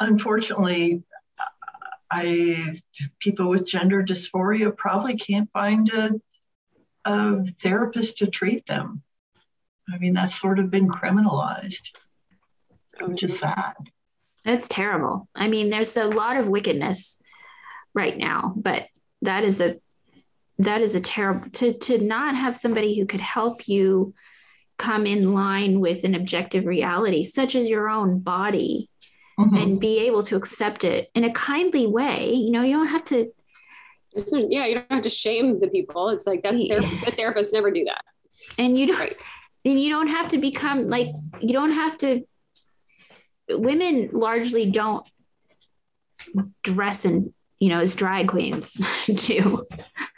[0.00, 1.02] unfortunately,
[2.12, 2.74] I
[3.20, 6.10] people with gender dysphoria probably can't find a,
[7.06, 9.02] a therapist to treat them.
[9.90, 11.88] I mean, that's sort of been criminalized,
[13.00, 13.74] which is sad.
[14.44, 15.28] That's terrible.
[15.34, 17.20] I mean, there's a lot of wickedness
[17.94, 18.88] right now, but
[19.22, 19.76] that is a
[20.58, 24.12] that is a terrible to to not have somebody who could help you
[24.76, 28.90] come in line with an objective reality, such as your own body,
[29.38, 29.56] mm-hmm.
[29.56, 32.32] and be able to accept it in a kindly way.
[32.32, 33.32] You know, you don't have to.
[34.32, 36.10] yeah, you don't have to shame the people.
[36.10, 38.04] It's like that's their, the therapists never do that.
[38.58, 38.98] And you don't.
[38.98, 39.22] Right.
[39.64, 41.08] And you don't have to become like
[41.40, 42.26] you don't have to.
[43.48, 45.06] Women largely don't
[46.62, 48.76] dress in you know, as drag queens
[49.18, 49.64] too.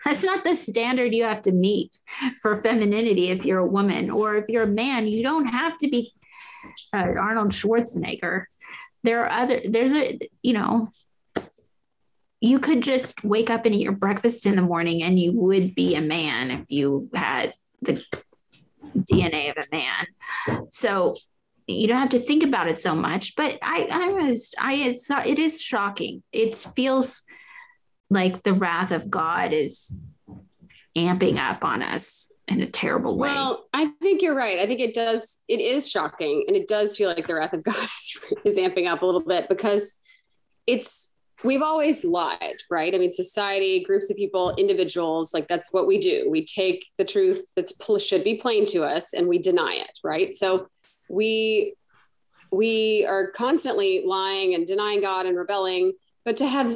[0.03, 1.95] That's not the standard you have to meet
[2.41, 5.89] for femininity if you're a woman, or if you're a man, you don't have to
[5.89, 6.15] be
[6.95, 8.45] uh, Arnold Schwarzenegger
[9.05, 10.89] there are other there's a you know
[12.41, 15.75] you could just wake up and eat your breakfast in the morning and you would
[15.75, 18.05] be a man if you had the
[18.99, 20.67] DNA of a man.
[20.71, 21.17] So
[21.67, 23.35] you don't have to think about it so much.
[23.35, 26.23] But I, I was, I, it's, it is shocking.
[26.33, 27.23] It feels
[28.11, 29.95] like the wrath of God is
[30.97, 33.29] amping up on us in a terrible way.
[33.29, 34.59] Well, I think you're right.
[34.59, 36.45] I think it does, it is shocking.
[36.47, 39.23] And it does feel like the wrath of God is, is amping up a little
[39.23, 40.01] bit because
[40.67, 42.95] it's, we've always lied, right?
[42.95, 46.29] I mean, society, groups of people, individuals, like that's what we do.
[46.31, 50.35] We take the truth that's should be plain to us and we deny it, right?
[50.35, 50.67] So
[51.09, 51.75] we,
[52.53, 55.93] we are constantly lying and denying God and rebelling,
[56.25, 56.73] but to have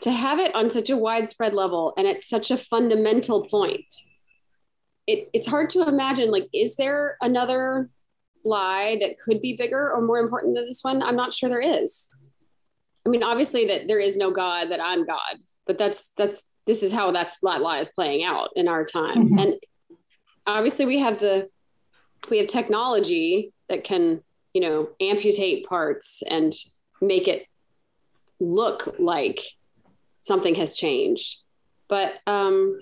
[0.00, 3.86] to have it on such a widespread level and at such a fundamental point
[5.06, 7.88] it, it's hard to imagine like is there another
[8.44, 11.02] lie that could be bigger or more important than this one?
[11.02, 12.08] I'm not sure there is.
[13.04, 15.36] I mean obviously that there is no god that i'm god
[15.66, 19.24] but that's that's this is how that's that lie is playing out in our time.
[19.24, 19.38] Mm-hmm.
[19.38, 19.54] and
[20.46, 21.48] obviously we have the
[22.30, 24.22] we have technology that can
[24.54, 26.54] you know amputate parts and
[27.00, 27.46] make it
[28.38, 29.40] look like
[30.20, 31.42] something has changed.
[31.88, 32.80] But um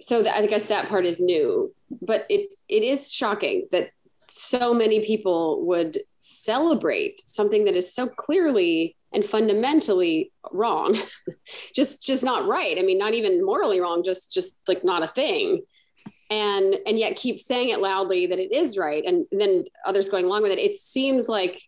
[0.00, 3.90] so I guess that part is new, but it it is shocking that
[4.28, 10.98] so many people would celebrate something that is so clearly and fundamentally wrong.
[11.74, 12.78] Just just not right.
[12.78, 15.62] I mean not even morally wrong just just like not a thing.
[16.28, 20.24] And and yet keep saying it loudly that it is right and then others going
[20.24, 20.58] along with it.
[20.58, 21.62] It seems like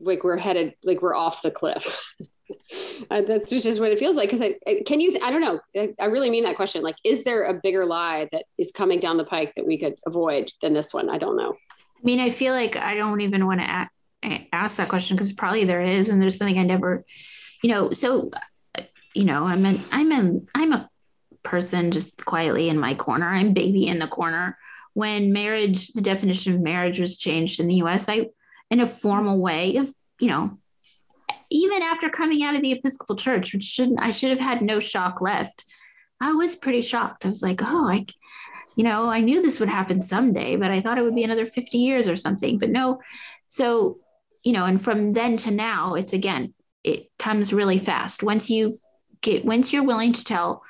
[0.00, 2.00] like we're headed like we're off the cliff
[3.10, 4.30] uh, that's just what it feels like.
[4.30, 5.18] Because I, can you?
[5.22, 5.60] I don't know.
[5.76, 6.82] I, I, really mean that question.
[6.82, 9.96] Like, is there a bigger lie that is coming down the pike that we could
[10.06, 11.08] avoid than this one?
[11.08, 11.52] I don't know.
[11.52, 13.88] I mean, I feel like I don't even want to
[14.52, 17.04] ask that question because probably there is, and there's something I never,
[17.62, 17.90] you know.
[17.92, 18.30] So
[19.14, 20.90] you know, I'm an I'm an I'm a
[21.42, 23.28] person just quietly in my corner.
[23.28, 24.58] I'm baby in the corner.
[24.92, 28.28] When marriage, the definition of marriage was changed in the US, I
[28.70, 30.58] in a formal way of, you know,
[31.50, 34.80] even after coming out of the Episcopal Church, which shouldn't I should have had no
[34.80, 35.64] shock left.
[36.20, 37.26] I was pretty shocked.
[37.26, 38.06] I was like, oh, I
[38.76, 41.46] you know, I knew this would happen someday, but I thought it would be another
[41.46, 42.58] 50 years or something.
[42.58, 43.00] But no,
[43.46, 43.98] so,
[44.42, 48.22] you know, and from then to now, it's again, it comes really fast.
[48.22, 48.80] Once you
[49.20, 50.62] get, once you're willing to tell,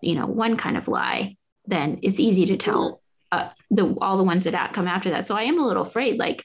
[0.00, 3.00] you know, one kind of lie, then it's easy to tell
[3.32, 5.26] uh, the all the ones that come after that.
[5.26, 6.44] So I am a little afraid, like,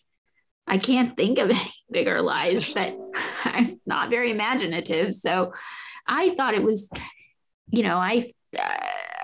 [0.70, 2.96] I can't think of any bigger lies, but
[3.44, 5.16] I'm not very imaginative.
[5.16, 5.54] So
[6.08, 6.90] I thought it was,
[7.70, 8.78] you know, I, uh,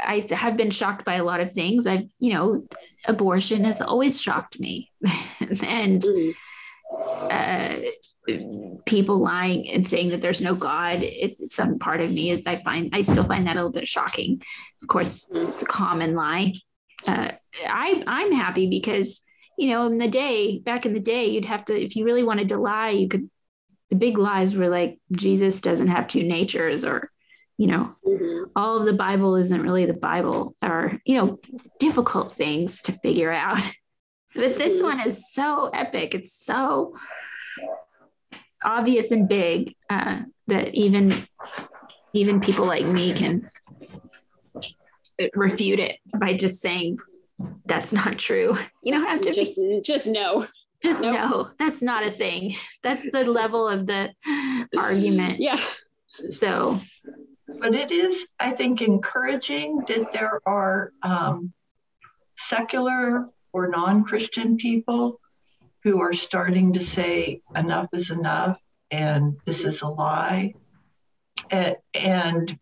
[0.03, 1.87] I have been shocked by a lot of things.
[1.87, 2.67] I've, you know,
[3.05, 4.91] abortion has always shocked me.
[5.63, 6.35] and mm.
[7.31, 7.75] uh,
[8.85, 12.57] people lying and saying that there's no God, it, some part of me is, I
[12.57, 14.41] find, I still find that a little bit shocking.
[14.81, 15.49] Of course, mm.
[15.49, 16.53] it's a common lie.
[17.07, 17.31] Uh,
[17.67, 19.21] I, I'm happy because,
[19.57, 22.23] you know, in the day, back in the day, you'd have to, if you really
[22.23, 23.29] wanted to lie, you could,
[23.89, 27.09] the big lies were like, Jesus doesn't have two natures or,
[27.57, 28.43] you know mm-hmm.
[28.55, 31.39] all of the bible isn't really the bible or you know
[31.79, 33.61] difficult things to figure out
[34.35, 36.95] but this one is so epic it's so
[38.63, 41.13] obvious and big uh, that even
[42.13, 43.47] even people like me can
[45.33, 46.97] refute it by just saying
[47.65, 48.57] that's not true.
[48.83, 50.47] You don't have to just be, just no.
[50.83, 51.15] Just nope.
[51.15, 51.49] no.
[51.57, 52.55] That's not a thing.
[52.83, 54.11] That's the level of the
[54.77, 55.39] argument.
[55.39, 55.59] Yeah.
[56.29, 56.79] So
[57.47, 61.53] but it is, I think, encouraging that there are um,
[62.37, 65.19] secular or non Christian people
[65.83, 68.59] who are starting to say enough is enough
[68.91, 70.55] and this is a lie.
[71.51, 72.59] And, and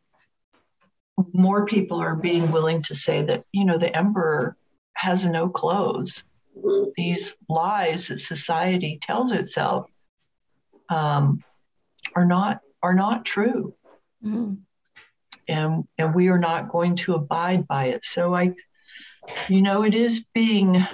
[1.32, 4.58] more people are being willing to say that, you know, the emperor
[4.94, 6.24] has no clothes.
[6.96, 9.90] These lies that society tells itself
[10.90, 11.44] um,
[12.16, 13.76] are not are not true.
[14.24, 14.58] Mm
[15.48, 18.54] and and we are not going to abide by it so i
[19.50, 20.86] you know it is being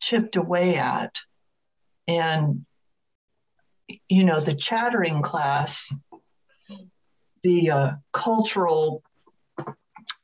[0.00, 1.14] chipped away at
[2.08, 2.64] and
[4.08, 5.92] you know the chattering class
[7.42, 9.02] the uh, cultural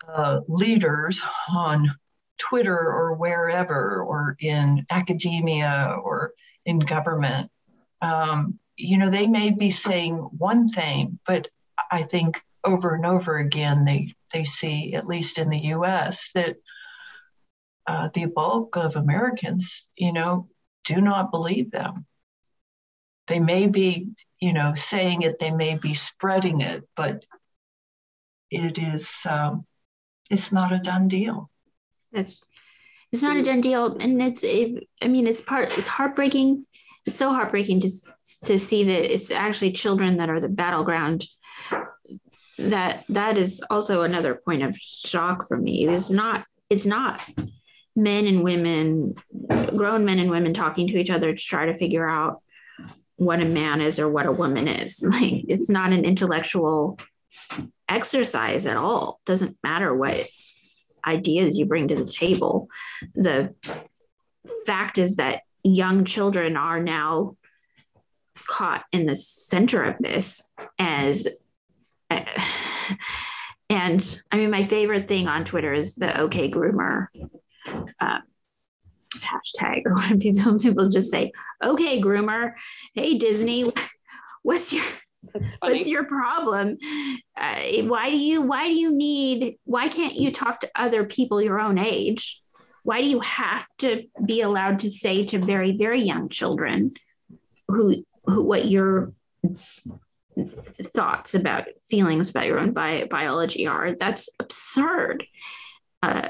[0.07, 1.95] uh, leaders on
[2.38, 6.33] twitter or wherever or in academia or
[6.64, 7.51] in government
[8.03, 11.49] um, you know they may be saying one thing but
[11.90, 16.57] i think over and over again, they, they see, at least in the US, that
[17.87, 20.49] uh, the bulk of Americans, you know,
[20.85, 22.05] do not believe them.
[23.29, 24.09] They may be,
[24.40, 27.25] you know, saying it, they may be spreading it, but
[28.51, 29.64] it is, um,
[30.31, 31.51] it's not a done deal.
[32.17, 32.43] It's,
[33.13, 33.97] it's not a done deal.
[33.99, 36.67] And it's, it, I mean, it's part, it's heartbreaking.
[37.07, 37.91] It's so heartbreaking to,
[38.47, 41.27] to see that it's actually children that are the battleground
[42.59, 45.87] that that is also another point of shock for me.
[45.87, 47.23] It's not it's not
[47.95, 49.15] men and women,
[49.77, 52.43] grown men and women talking to each other to try to figure out
[53.17, 55.03] what a man is or what a woman is.
[55.09, 56.99] Like it's not an intellectual
[57.89, 59.21] exercise at all.
[59.23, 60.27] It doesn't matter what
[61.07, 62.69] ideas you bring to the table.
[63.14, 63.55] The
[64.66, 67.37] fact is that young children are now
[68.47, 71.27] caught in the center of this as
[73.69, 77.07] and I mean, my favorite thing on Twitter is the OK Groomer
[78.01, 78.19] uh,
[79.14, 82.53] hashtag, or when people people just say OK Groomer,
[82.95, 83.73] hey Disney,
[84.42, 84.85] what's your
[85.61, 86.79] what's your problem?
[87.37, 91.43] Uh, why do you why do you need why can't you talk to other people
[91.43, 92.39] your own age?
[92.83, 96.93] Why do you have to be allowed to say to very very young children
[97.69, 99.12] who who what your
[100.83, 103.95] thoughts about feelings about your own bi- biology are.
[103.95, 105.25] That's absurd.
[106.03, 106.29] Uh,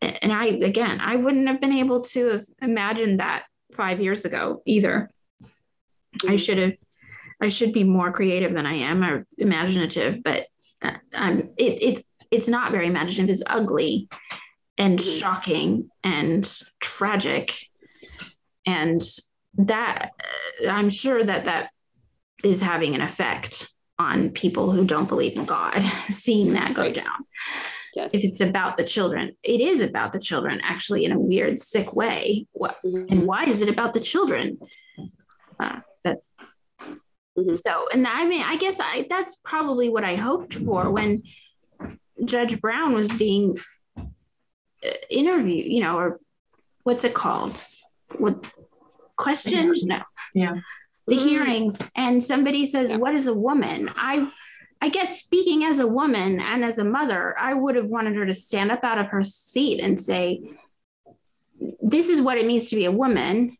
[0.00, 4.62] and I, again, I wouldn't have been able to have imagined that five years ago
[4.64, 5.10] either.
[6.28, 6.74] I should have,
[7.40, 10.46] I should be more creative than I am or imaginative, but
[10.82, 13.30] uh, I'm, it, it's, it's not very imaginative.
[13.30, 14.08] It's ugly
[14.76, 15.18] and mm-hmm.
[15.18, 17.50] shocking and tragic.
[18.66, 19.02] And
[19.58, 20.10] that
[20.68, 21.70] I'm sure that that
[22.44, 26.94] is having an effect on people who don't believe in God, seeing that go right.
[26.94, 27.26] down.
[27.94, 28.14] Yes.
[28.14, 31.96] If it's about the children, it is about the children, actually, in a weird, sick
[31.96, 32.46] way.
[32.52, 33.06] What, mm-hmm.
[33.08, 34.58] And why is it about the children?
[35.58, 35.80] Uh,
[37.38, 37.54] Mm-hmm.
[37.54, 41.22] So, and I mean, I guess I that's probably what I hoped for when
[42.24, 43.58] Judge Brown was being
[43.96, 44.04] uh,
[45.08, 46.20] interviewed, you know, or
[46.82, 47.64] what's it called?
[48.16, 48.44] What
[49.16, 49.84] questions?
[49.84, 50.02] No.
[50.34, 50.54] Yeah.
[51.06, 51.28] The mm-hmm.
[51.28, 52.96] hearings, and somebody says, yeah.
[52.96, 54.30] "What is a woman?" I
[54.80, 58.26] I guess speaking as a woman and as a mother, I would have wanted her
[58.26, 60.40] to stand up out of her seat and say,
[61.80, 63.56] This is what it means to be a woman.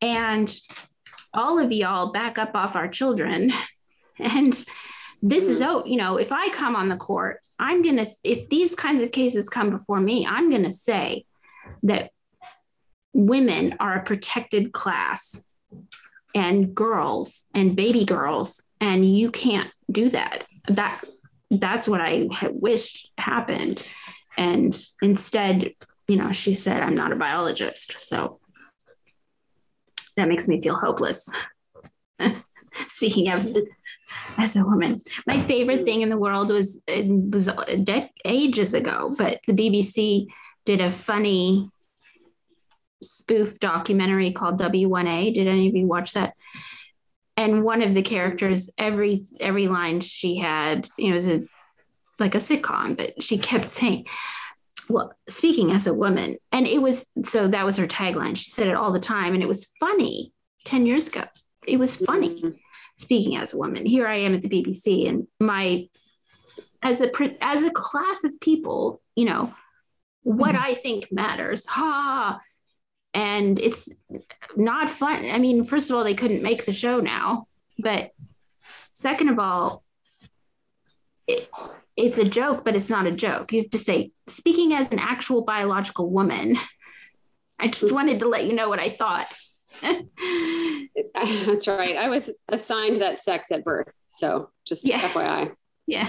[0.00, 0.54] And
[1.34, 3.52] all of y'all back up off our children.
[4.18, 4.52] And
[5.22, 8.48] this is, oh, you know, if I come on the court, I'm going to, if
[8.50, 11.24] these kinds of cases come before me, I'm going to say
[11.82, 12.10] that
[13.14, 15.42] women are a protected class
[16.34, 21.04] and girls and baby girls, and you can't do that that
[21.50, 23.86] that's what I had wished happened.
[24.36, 25.72] And instead,
[26.08, 28.00] you know, she said, I'm not a biologist.
[28.00, 28.40] So
[30.16, 31.30] that makes me feel hopeless.
[32.88, 33.44] Speaking of
[34.38, 37.46] as a woman, my favorite thing in the world was it was
[37.84, 40.26] de- ages ago, but the BBC
[40.64, 41.70] did a funny
[43.02, 45.34] spoof documentary called W1A.
[45.34, 46.34] Did any of you watch that?
[47.36, 51.40] and one of the characters every every line she had you know it was a
[52.18, 54.06] like a sitcom but she kept saying
[55.28, 58.74] speaking as a woman and it was so that was her tagline she said it
[58.74, 60.32] all the time and it was funny
[60.64, 61.24] 10 years ago
[61.66, 62.50] it was funny mm-hmm.
[62.98, 65.88] speaking as a woman here i am at the bbc and my
[66.82, 69.52] as a as a class of people you know
[70.22, 70.64] what mm-hmm.
[70.64, 72.40] i think matters ha
[73.14, 73.88] and it's
[74.56, 75.26] not fun.
[75.30, 77.46] I mean, first of all, they couldn't make the show now,
[77.78, 78.10] but
[78.92, 79.84] second of all,
[81.26, 81.48] it,
[81.96, 83.52] it's a joke, but it's not a joke.
[83.52, 86.56] You have to say, speaking as an actual biological woman,
[87.58, 89.32] I just wanted to let you know what I thought.
[89.82, 91.96] That's right.
[91.96, 93.94] I was assigned that sex at birth.
[94.08, 95.00] So just yeah.
[95.00, 95.54] FYI.
[95.86, 96.08] Yeah.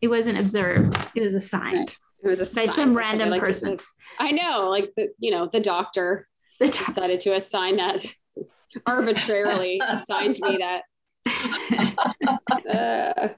[0.00, 1.96] it wasn't observed, it was assigned.
[2.22, 2.68] It was assigned.
[2.68, 3.76] by some random like person.
[3.76, 3.84] To,
[4.18, 6.28] I know, like the, you know, the doctor
[6.60, 8.04] the do- decided to assign that
[8.86, 10.82] arbitrarily assigned me that.
[11.26, 13.28] Uh,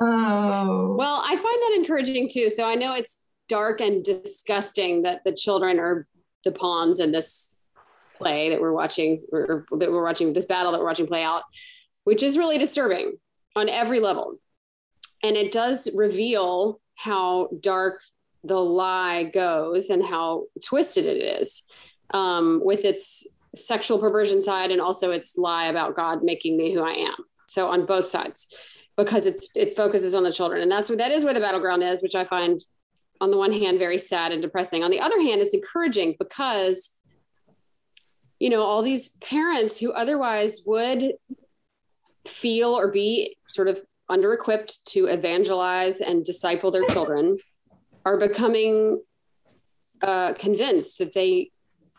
[0.00, 0.96] oh.
[0.98, 2.50] Well, I find that encouraging too.
[2.50, 6.06] So I know it's dark and disgusting that the children are
[6.44, 7.56] the pawns in this
[8.16, 11.42] play that we're watching, or that we're watching this battle that we're watching play out,
[12.04, 13.16] which is really disturbing
[13.54, 14.38] on every level.
[15.22, 18.00] And it does reveal how dark
[18.44, 21.68] the lie goes and how twisted it is
[22.10, 23.26] um, with its
[23.56, 27.16] sexual perversion side and also its lie about God making me who I am.
[27.46, 28.52] So on both sides,
[28.96, 31.82] because it's it focuses on the children, and that's what that is where the battleground
[31.82, 32.60] is, which I find
[33.20, 34.82] on the one hand very sad and depressing.
[34.82, 36.98] On the other hand, it's encouraging because
[38.38, 41.12] you know all these parents who otherwise would
[42.26, 47.38] feel or be sort of under equipped to evangelize and disciple their children
[48.04, 49.02] are becoming
[50.02, 51.50] uh, convinced that they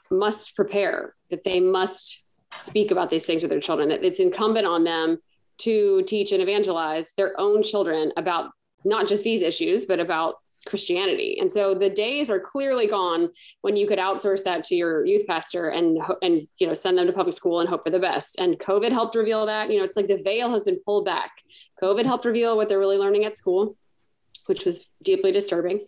[0.10, 2.26] must prepare, that they must
[2.58, 5.20] speak about these things with their children, it's incumbent on them
[5.60, 8.52] to teach and evangelize their own children about
[8.86, 10.36] not just these issues, but about
[10.68, 11.38] Christianity.
[11.40, 13.30] And so the days are clearly gone
[13.62, 17.08] when you could outsource that to your youth pastor and and you know send them
[17.08, 18.40] to public school and hope for the best.
[18.40, 19.72] And COVID helped reveal that.
[19.72, 21.32] You know, it's like the veil has been pulled back.
[21.82, 23.78] COVID helped reveal what they're really learning at school
[24.48, 25.86] which was deeply disturbing.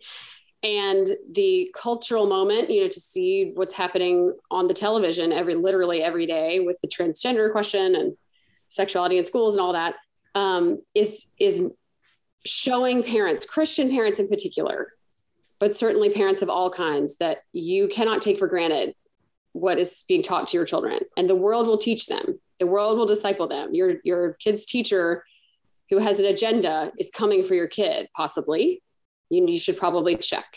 [0.62, 6.02] And the cultural moment, you know, to see what's happening on the television every literally
[6.02, 8.16] every day with the transgender question and
[8.68, 9.94] sexuality in schools and all that
[10.34, 11.70] um, is is
[12.44, 14.92] showing parents, Christian parents in particular,
[15.58, 18.94] but certainly parents of all kinds, that you cannot take for granted
[19.52, 22.38] what is being taught to your children, and the world will teach them.
[22.58, 23.74] The world will disciple them.
[23.74, 25.24] Your your kid's teacher
[25.88, 28.82] who has an agenda is coming for your kid, possibly,
[29.30, 30.56] you, you should probably check.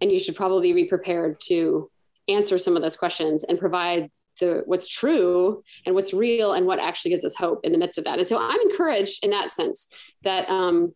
[0.00, 1.90] And you should probably be prepared to
[2.28, 4.10] answer some of those questions and provide
[4.40, 7.98] the what's true and what's real and what actually gives us hope in the midst
[7.98, 8.18] of that.
[8.18, 9.92] And so I'm encouraged in that sense
[10.22, 10.94] that um,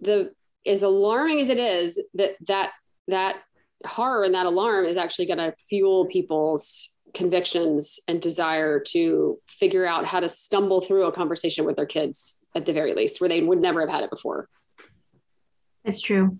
[0.00, 0.32] the
[0.66, 2.72] as alarming as it is that that
[3.06, 3.36] that
[3.86, 9.86] horror and that alarm is actually going to fuel people's convictions and desire to figure
[9.86, 13.28] out how to stumble through a conversation with their kids at the very least where
[13.28, 14.48] they would never have had it before
[15.84, 16.38] that's true.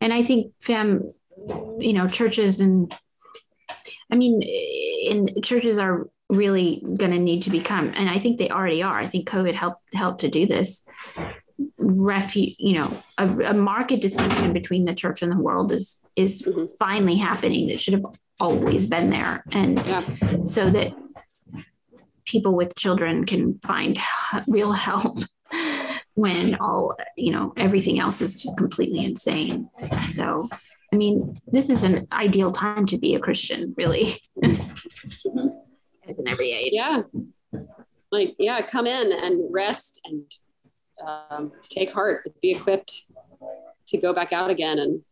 [0.00, 1.12] And i think fam
[1.78, 2.94] you know churches and
[4.10, 8.48] i mean in churches are really going to need to become and i think they
[8.48, 8.98] already are.
[8.98, 10.84] I think covid helped helped to do this.
[11.78, 16.42] Refuge you know a, a, market distinction between the church and the world is is
[16.42, 16.64] mm-hmm.
[16.78, 17.68] finally happening.
[17.68, 18.06] That should have
[18.40, 19.44] always been there.
[19.52, 20.00] And yeah.
[20.44, 20.92] so that
[22.24, 23.98] people with children can find
[24.48, 25.18] real help
[26.14, 29.68] when all you know everything else is just completely insane.
[30.10, 30.48] So
[30.92, 34.14] i mean this is an ideal time to be a christian really.
[36.08, 36.72] As in every age.
[36.74, 37.02] Yeah.
[38.10, 40.24] Like yeah come in and rest and
[41.06, 43.04] um, take heart be equipped
[43.88, 45.02] to go back out again and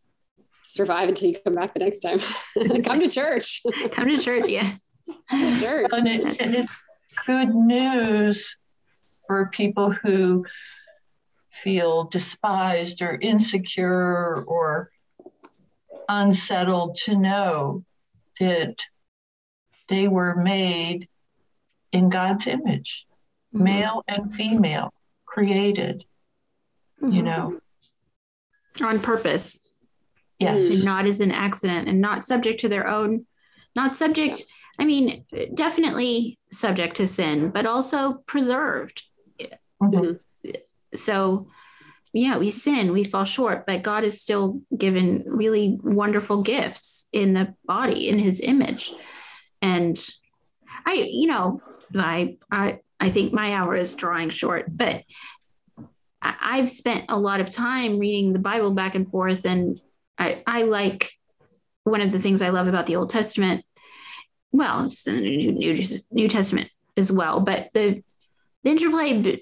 [0.63, 2.19] survive until you come back the next time.
[2.85, 3.61] Come to church.
[3.91, 4.73] Come to church yeah.
[5.59, 5.89] Church.
[5.91, 6.75] And, it, and it's
[7.25, 8.55] good news
[9.27, 10.45] for people who
[11.51, 14.89] feel despised or insecure or
[16.09, 17.83] unsettled to know
[18.39, 18.75] that
[19.87, 21.07] they were made
[21.91, 23.05] in God's image,
[23.53, 23.63] mm-hmm.
[23.65, 24.93] male and female,
[25.25, 26.05] created,
[27.01, 27.13] mm-hmm.
[27.13, 27.59] you know.
[28.81, 29.59] On purpose.
[30.39, 30.69] Yes.
[30.71, 33.27] And not as an accident and not subject to their own,
[33.75, 34.43] not subject,
[34.79, 39.03] I mean, definitely subject to sin, but also preserved.
[39.81, 40.13] Mm-hmm
[40.95, 41.47] so
[42.13, 47.33] yeah we sin we fall short but god is still given really wonderful gifts in
[47.33, 48.91] the body in his image.
[49.61, 49.97] And
[50.85, 51.61] i you know
[51.95, 55.03] i i i think my hour is drawing short but
[56.21, 59.77] i've spent a lot of time reading the bible back and forth and
[60.17, 61.11] i i like
[61.83, 63.63] one of the things i love about the old testament.
[64.51, 65.73] Well it's the new, new,
[66.11, 68.03] new testament as well but the
[68.63, 69.41] the interplay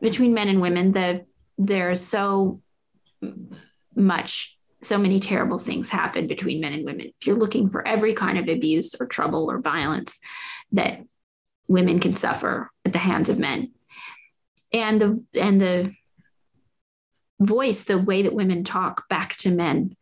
[0.00, 1.26] between men and women, the
[1.58, 2.62] there's so
[3.94, 7.12] much, so many terrible things happen between men and women.
[7.20, 10.20] If you're looking for every kind of abuse or trouble or violence
[10.72, 11.00] that
[11.68, 13.72] women can suffer at the hands of men,
[14.72, 15.92] and the and the
[17.40, 19.96] voice, the way that women talk back to men,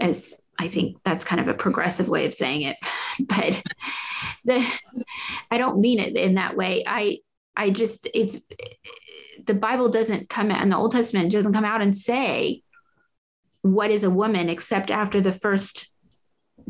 [0.00, 2.76] as I think that's kind of a progressive way of saying it,
[3.20, 3.62] but
[4.44, 4.80] the
[5.50, 6.84] I don't mean it in that way.
[6.86, 7.18] I
[7.56, 8.40] I just it's
[9.44, 12.62] the Bible doesn't come out in the Old Testament doesn't come out and say
[13.62, 15.92] what is a woman except after the first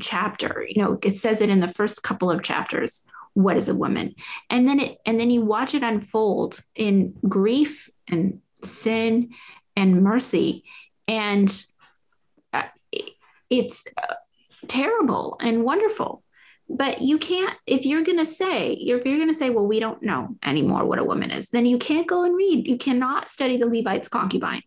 [0.01, 0.65] chapter.
[0.69, 3.03] You know, it says it in the first couple of chapters.
[3.35, 4.15] What is a woman?
[4.49, 9.31] And then it and then you watch it unfold in grief and sin
[9.77, 10.65] and mercy,
[11.07, 11.65] and
[12.53, 12.65] uh,
[13.49, 14.15] it's uh,
[14.67, 16.23] terrible and wonderful
[16.73, 19.81] but you can't if you're going to say if you're going to say well we
[19.81, 22.67] don't know anymore what a woman is then you can't go and read.
[22.67, 24.63] You cannot study the levite's concubine.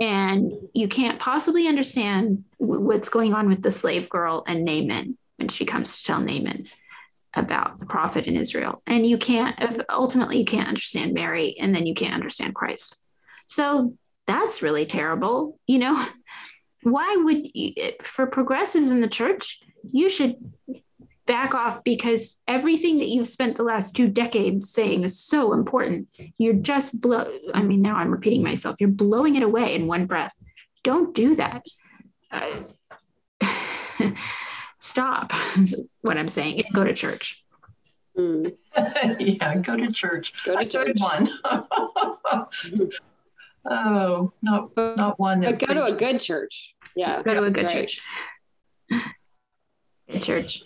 [0.00, 5.48] And you can't possibly understand what's going on with the slave girl and naaman when
[5.48, 6.66] she comes to tell naaman
[7.34, 8.82] about the prophet in israel.
[8.86, 12.96] And you can't ultimately you can't understand mary and then you can't understand christ.
[13.46, 13.94] So
[14.26, 16.06] that's really terrible you know?
[16.82, 20.36] Why would you, for progressives in the church you should
[21.28, 26.08] back off because everything that you've spent the last two decades saying is so important.
[26.38, 27.30] You're just blow.
[27.54, 28.76] I mean, now I'm repeating myself.
[28.80, 30.32] You're blowing it away in one breath.
[30.82, 31.66] Don't do that.
[32.30, 32.62] Uh,
[34.80, 35.32] stop.
[36.00, 36.64] what I'm saying.
[36.72, 37.44] Go to church.
[38.16, 38.56] Mm.
[39.20, 40.32] yeah, go to church.
[40.44, 40.96] Go to church.
[40.98, 41.28] one.
[43.66, 45.60] oh, not not one that.
[45.60, 46.74] But go to a good church.
[46.96, 47.86] Yeah, go to a good right.
[47.86, 48.00] church.
[50.10, 50.64] Good church.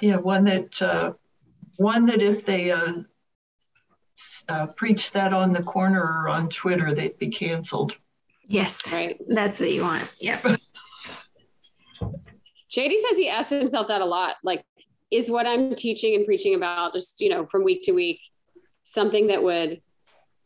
[0.00, 1.12] Yeah, one that uh,
[1.76, 2.92] one that if they uh,
[4.48, 7.96] uh, preach that on the corner or on Twitter, they'd be canceled.
[8.46, 9.20] Yes, right.
[9.28, 10.10] That's what you want.
[10.20, 10.42] Yep.
[12.70, 14.36] JD says he asks himself that a lot.
[14.44, 14.64] Like,
[15.10, 18.20] is what I'm teaching and preaching about just you know from week to week
[18.84, 19.82] something that would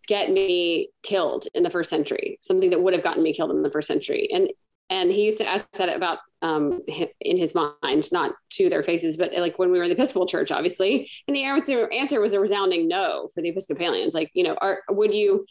[0.08, 3.62] get me killed in the first century, something that would have gotten me killed in
[3.62, 4.28] the first century.
[4.32, 4.50] And
[4.91, 6.80] and he used to ask that about um,
[7.20, 10.26] in his mind, not to their faces, but like when we were in the Episcopal
[10.26, 11.09] Church, obviously.
[11.26, 14.12] And the answer answer was a resounding no for the Episcopalians.
[14.12, 15.47] Like, you know, are would you,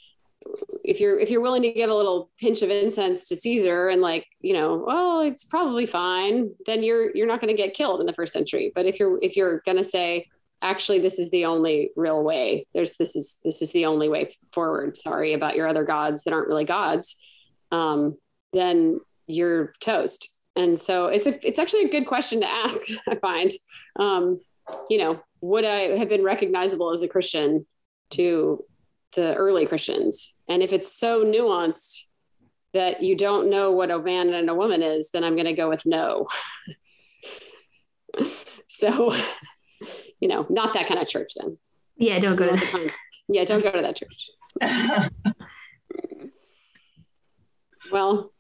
[0.84, 4.02] if you're if you're willing to give a little pinch of incense to Caesar and
[4.02, 8.02] like, you know, well, it's probably fine, then you're you're not going to get killed
[8.02, 8.72] in the first century.
[8.76, 10.28] But if you're if you're going to say,
[10.62, 12.68] actually, this is the only real way.
[12.74, 14.98] There's this is this is the only way forward.
[14.98, 17.16] Sorry about your other gods that aren't really gods.
[17.72, 18.18] Um,
[18.52, 19.00] then
[19.32, 20.40] you're toast.
[20.56, 23.52] And so it's a, it's actually a good question to ask i find.
[23.98, 24.40] Um,
[24.90, 27.66] you know would i have been recognizable as a christian
[28.12, 28.64] to
[29.16, 30.38] the early christians?
[30.48, 32.06] And if it's so nuanced
[32.74, 35.54] that you don't know what a man and a woman is then i'm going to
[35.54, 36.28] go with no.
[38.68, 39.14] So
[40.22, 41.58] you know not that kind of church then.
[41.98, 42.94] Yeah don't go to that.
[43.28, 44.30] yeah don't go to that church.
[47.92, 48.31] Well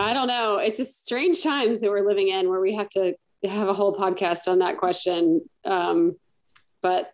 [0.00, 0.56] I don't know.
[0.56, 3.96] It's just strange times that we're living in where we have to have a whole
[3.96, 5.42] podcast on that question.
[5.64, 6.16] Um,
[6.82, 7.12] but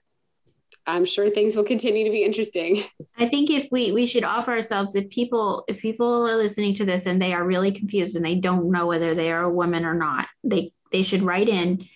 [0.87, 2.85] I'm sure things will continue to be interesting.
[3.19, 6.85] I think if we we should offer ourselves if people if people are listening to
[6.85, 9.85] this and they are really confused and they don't know whether they are a woman
[9.85, 11.87] or not, they they should write in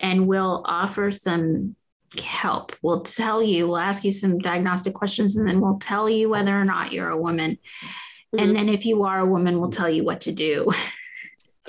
[0.00, 1.76] and we'll offer some
[2.18, 2.74] help.
[2.82, 6.58] We'll tell you, we'll ask you some diagnostic questions and then we'll tell you whether
[6.58, 7.58] or not you're a woman.
[8.34, 8.44] Mm-hmm.
[8.44, 10.72] And then if you are a woman, we'll tell you what to do.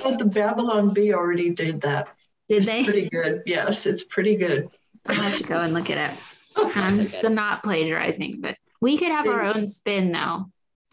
[0.01, 2.07] But the Babylon Bee already did that.
[2.49, 2.83] Did it's they?
[2.83, 3.43] Pretty good.
[3.45, 4.67] Yes, it's pretty good.
[5.05, 6.17] I'll have to go and look at it
[6.55, 6.75] up.
[6.75, 10.45] I'm so not plagiarizing, but we could have our own spin though.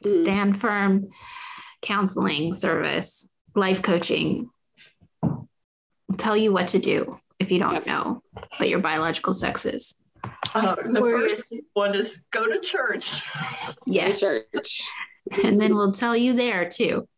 [0.04, 0.22] Mm-hmm.
[0.24, 1.08] Stand firm
[1.82, 4.50] counseling service, life coaching.
[6.16, 8.22] Tell you what to do if you don't know
[8.56, 9.94] what your biological sex is.
[10.54, 13.22] Uh, the first one is go to church.
[13.86, 14.88] Yeah, church.
[15.45, 17.09] And then we'll tell you there too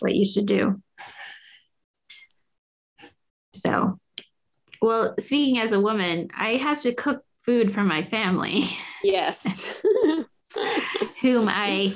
[0.00, 0.82] what you should do.
[3.54, 3.98] So,
[4.80, 8.64] well, speaking as a woman, I have to cook food for my family.
[9.02, 9.82] Yes.
[11.20, 11.94] whom I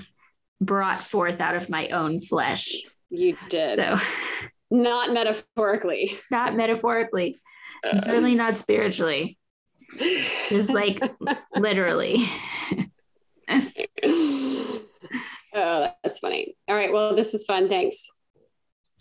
[0.61, 2.75] brought forth out of my own flesh.
[3.11, 3.77] You did.
[3.77, 3.97] So,
[4.71, 6.17] not metaphorically.
[6.31, 7.41] Not metaphorically.
[7.83, 9.39] And certainly not spiritually.
[10.49, 11.01] Just like
[11.55, 12.25] literally.
[15.55, 16.57] oh, that's funny.
[16.69, 16.93] All right.
[16.93, 17.69] Well, this was fun.
[17.69, 18.09] Thanks.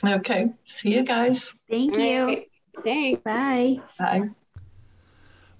[0.03, 0.47] Okay.
[0.65, 1.51] See you guys.
[1.69, 2.23] Thank you.
[2.25, 2.47] Right.
[2.83, 3.21] Thanks.
[3.23, 3.79] Bye.
[3.99, 4.29] Bye.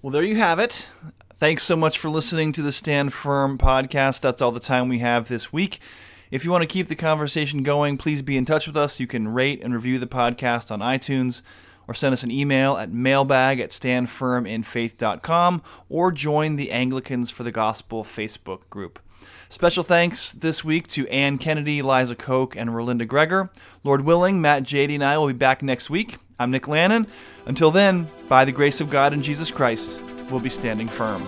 [0.02, 0.88] Well, there you have it.
[1.34, 4.20] Thanks so much for listening to the Stand Firm podcast.
[4.20, 5.80] That's all the time we have this week.
[6.30, 9.00] If you want to keep the conversation going, please be in touch with us.
[9.00, 11.42] You can rate and review the podcast on iTunes
[11.86, 17.52] or send us an email at mailbag at standfirminfaith.com or join the Anglicans for the
[17.52, 18.98] Gospel Facebook group.
[19.54, 23.50] Special thanks this week to Anne Kennedy, Liza Koch, and Rolinda Greger.
[23.84, 26.16] Lord willing, Matt Jady and I will be back next week.
[26.40, 27.06] I'm Nick Lannon.
[27.46, 29.96] Until then, by the grace of God and Jesus Christ,
[30.28, 31.22] we'll be standing firm.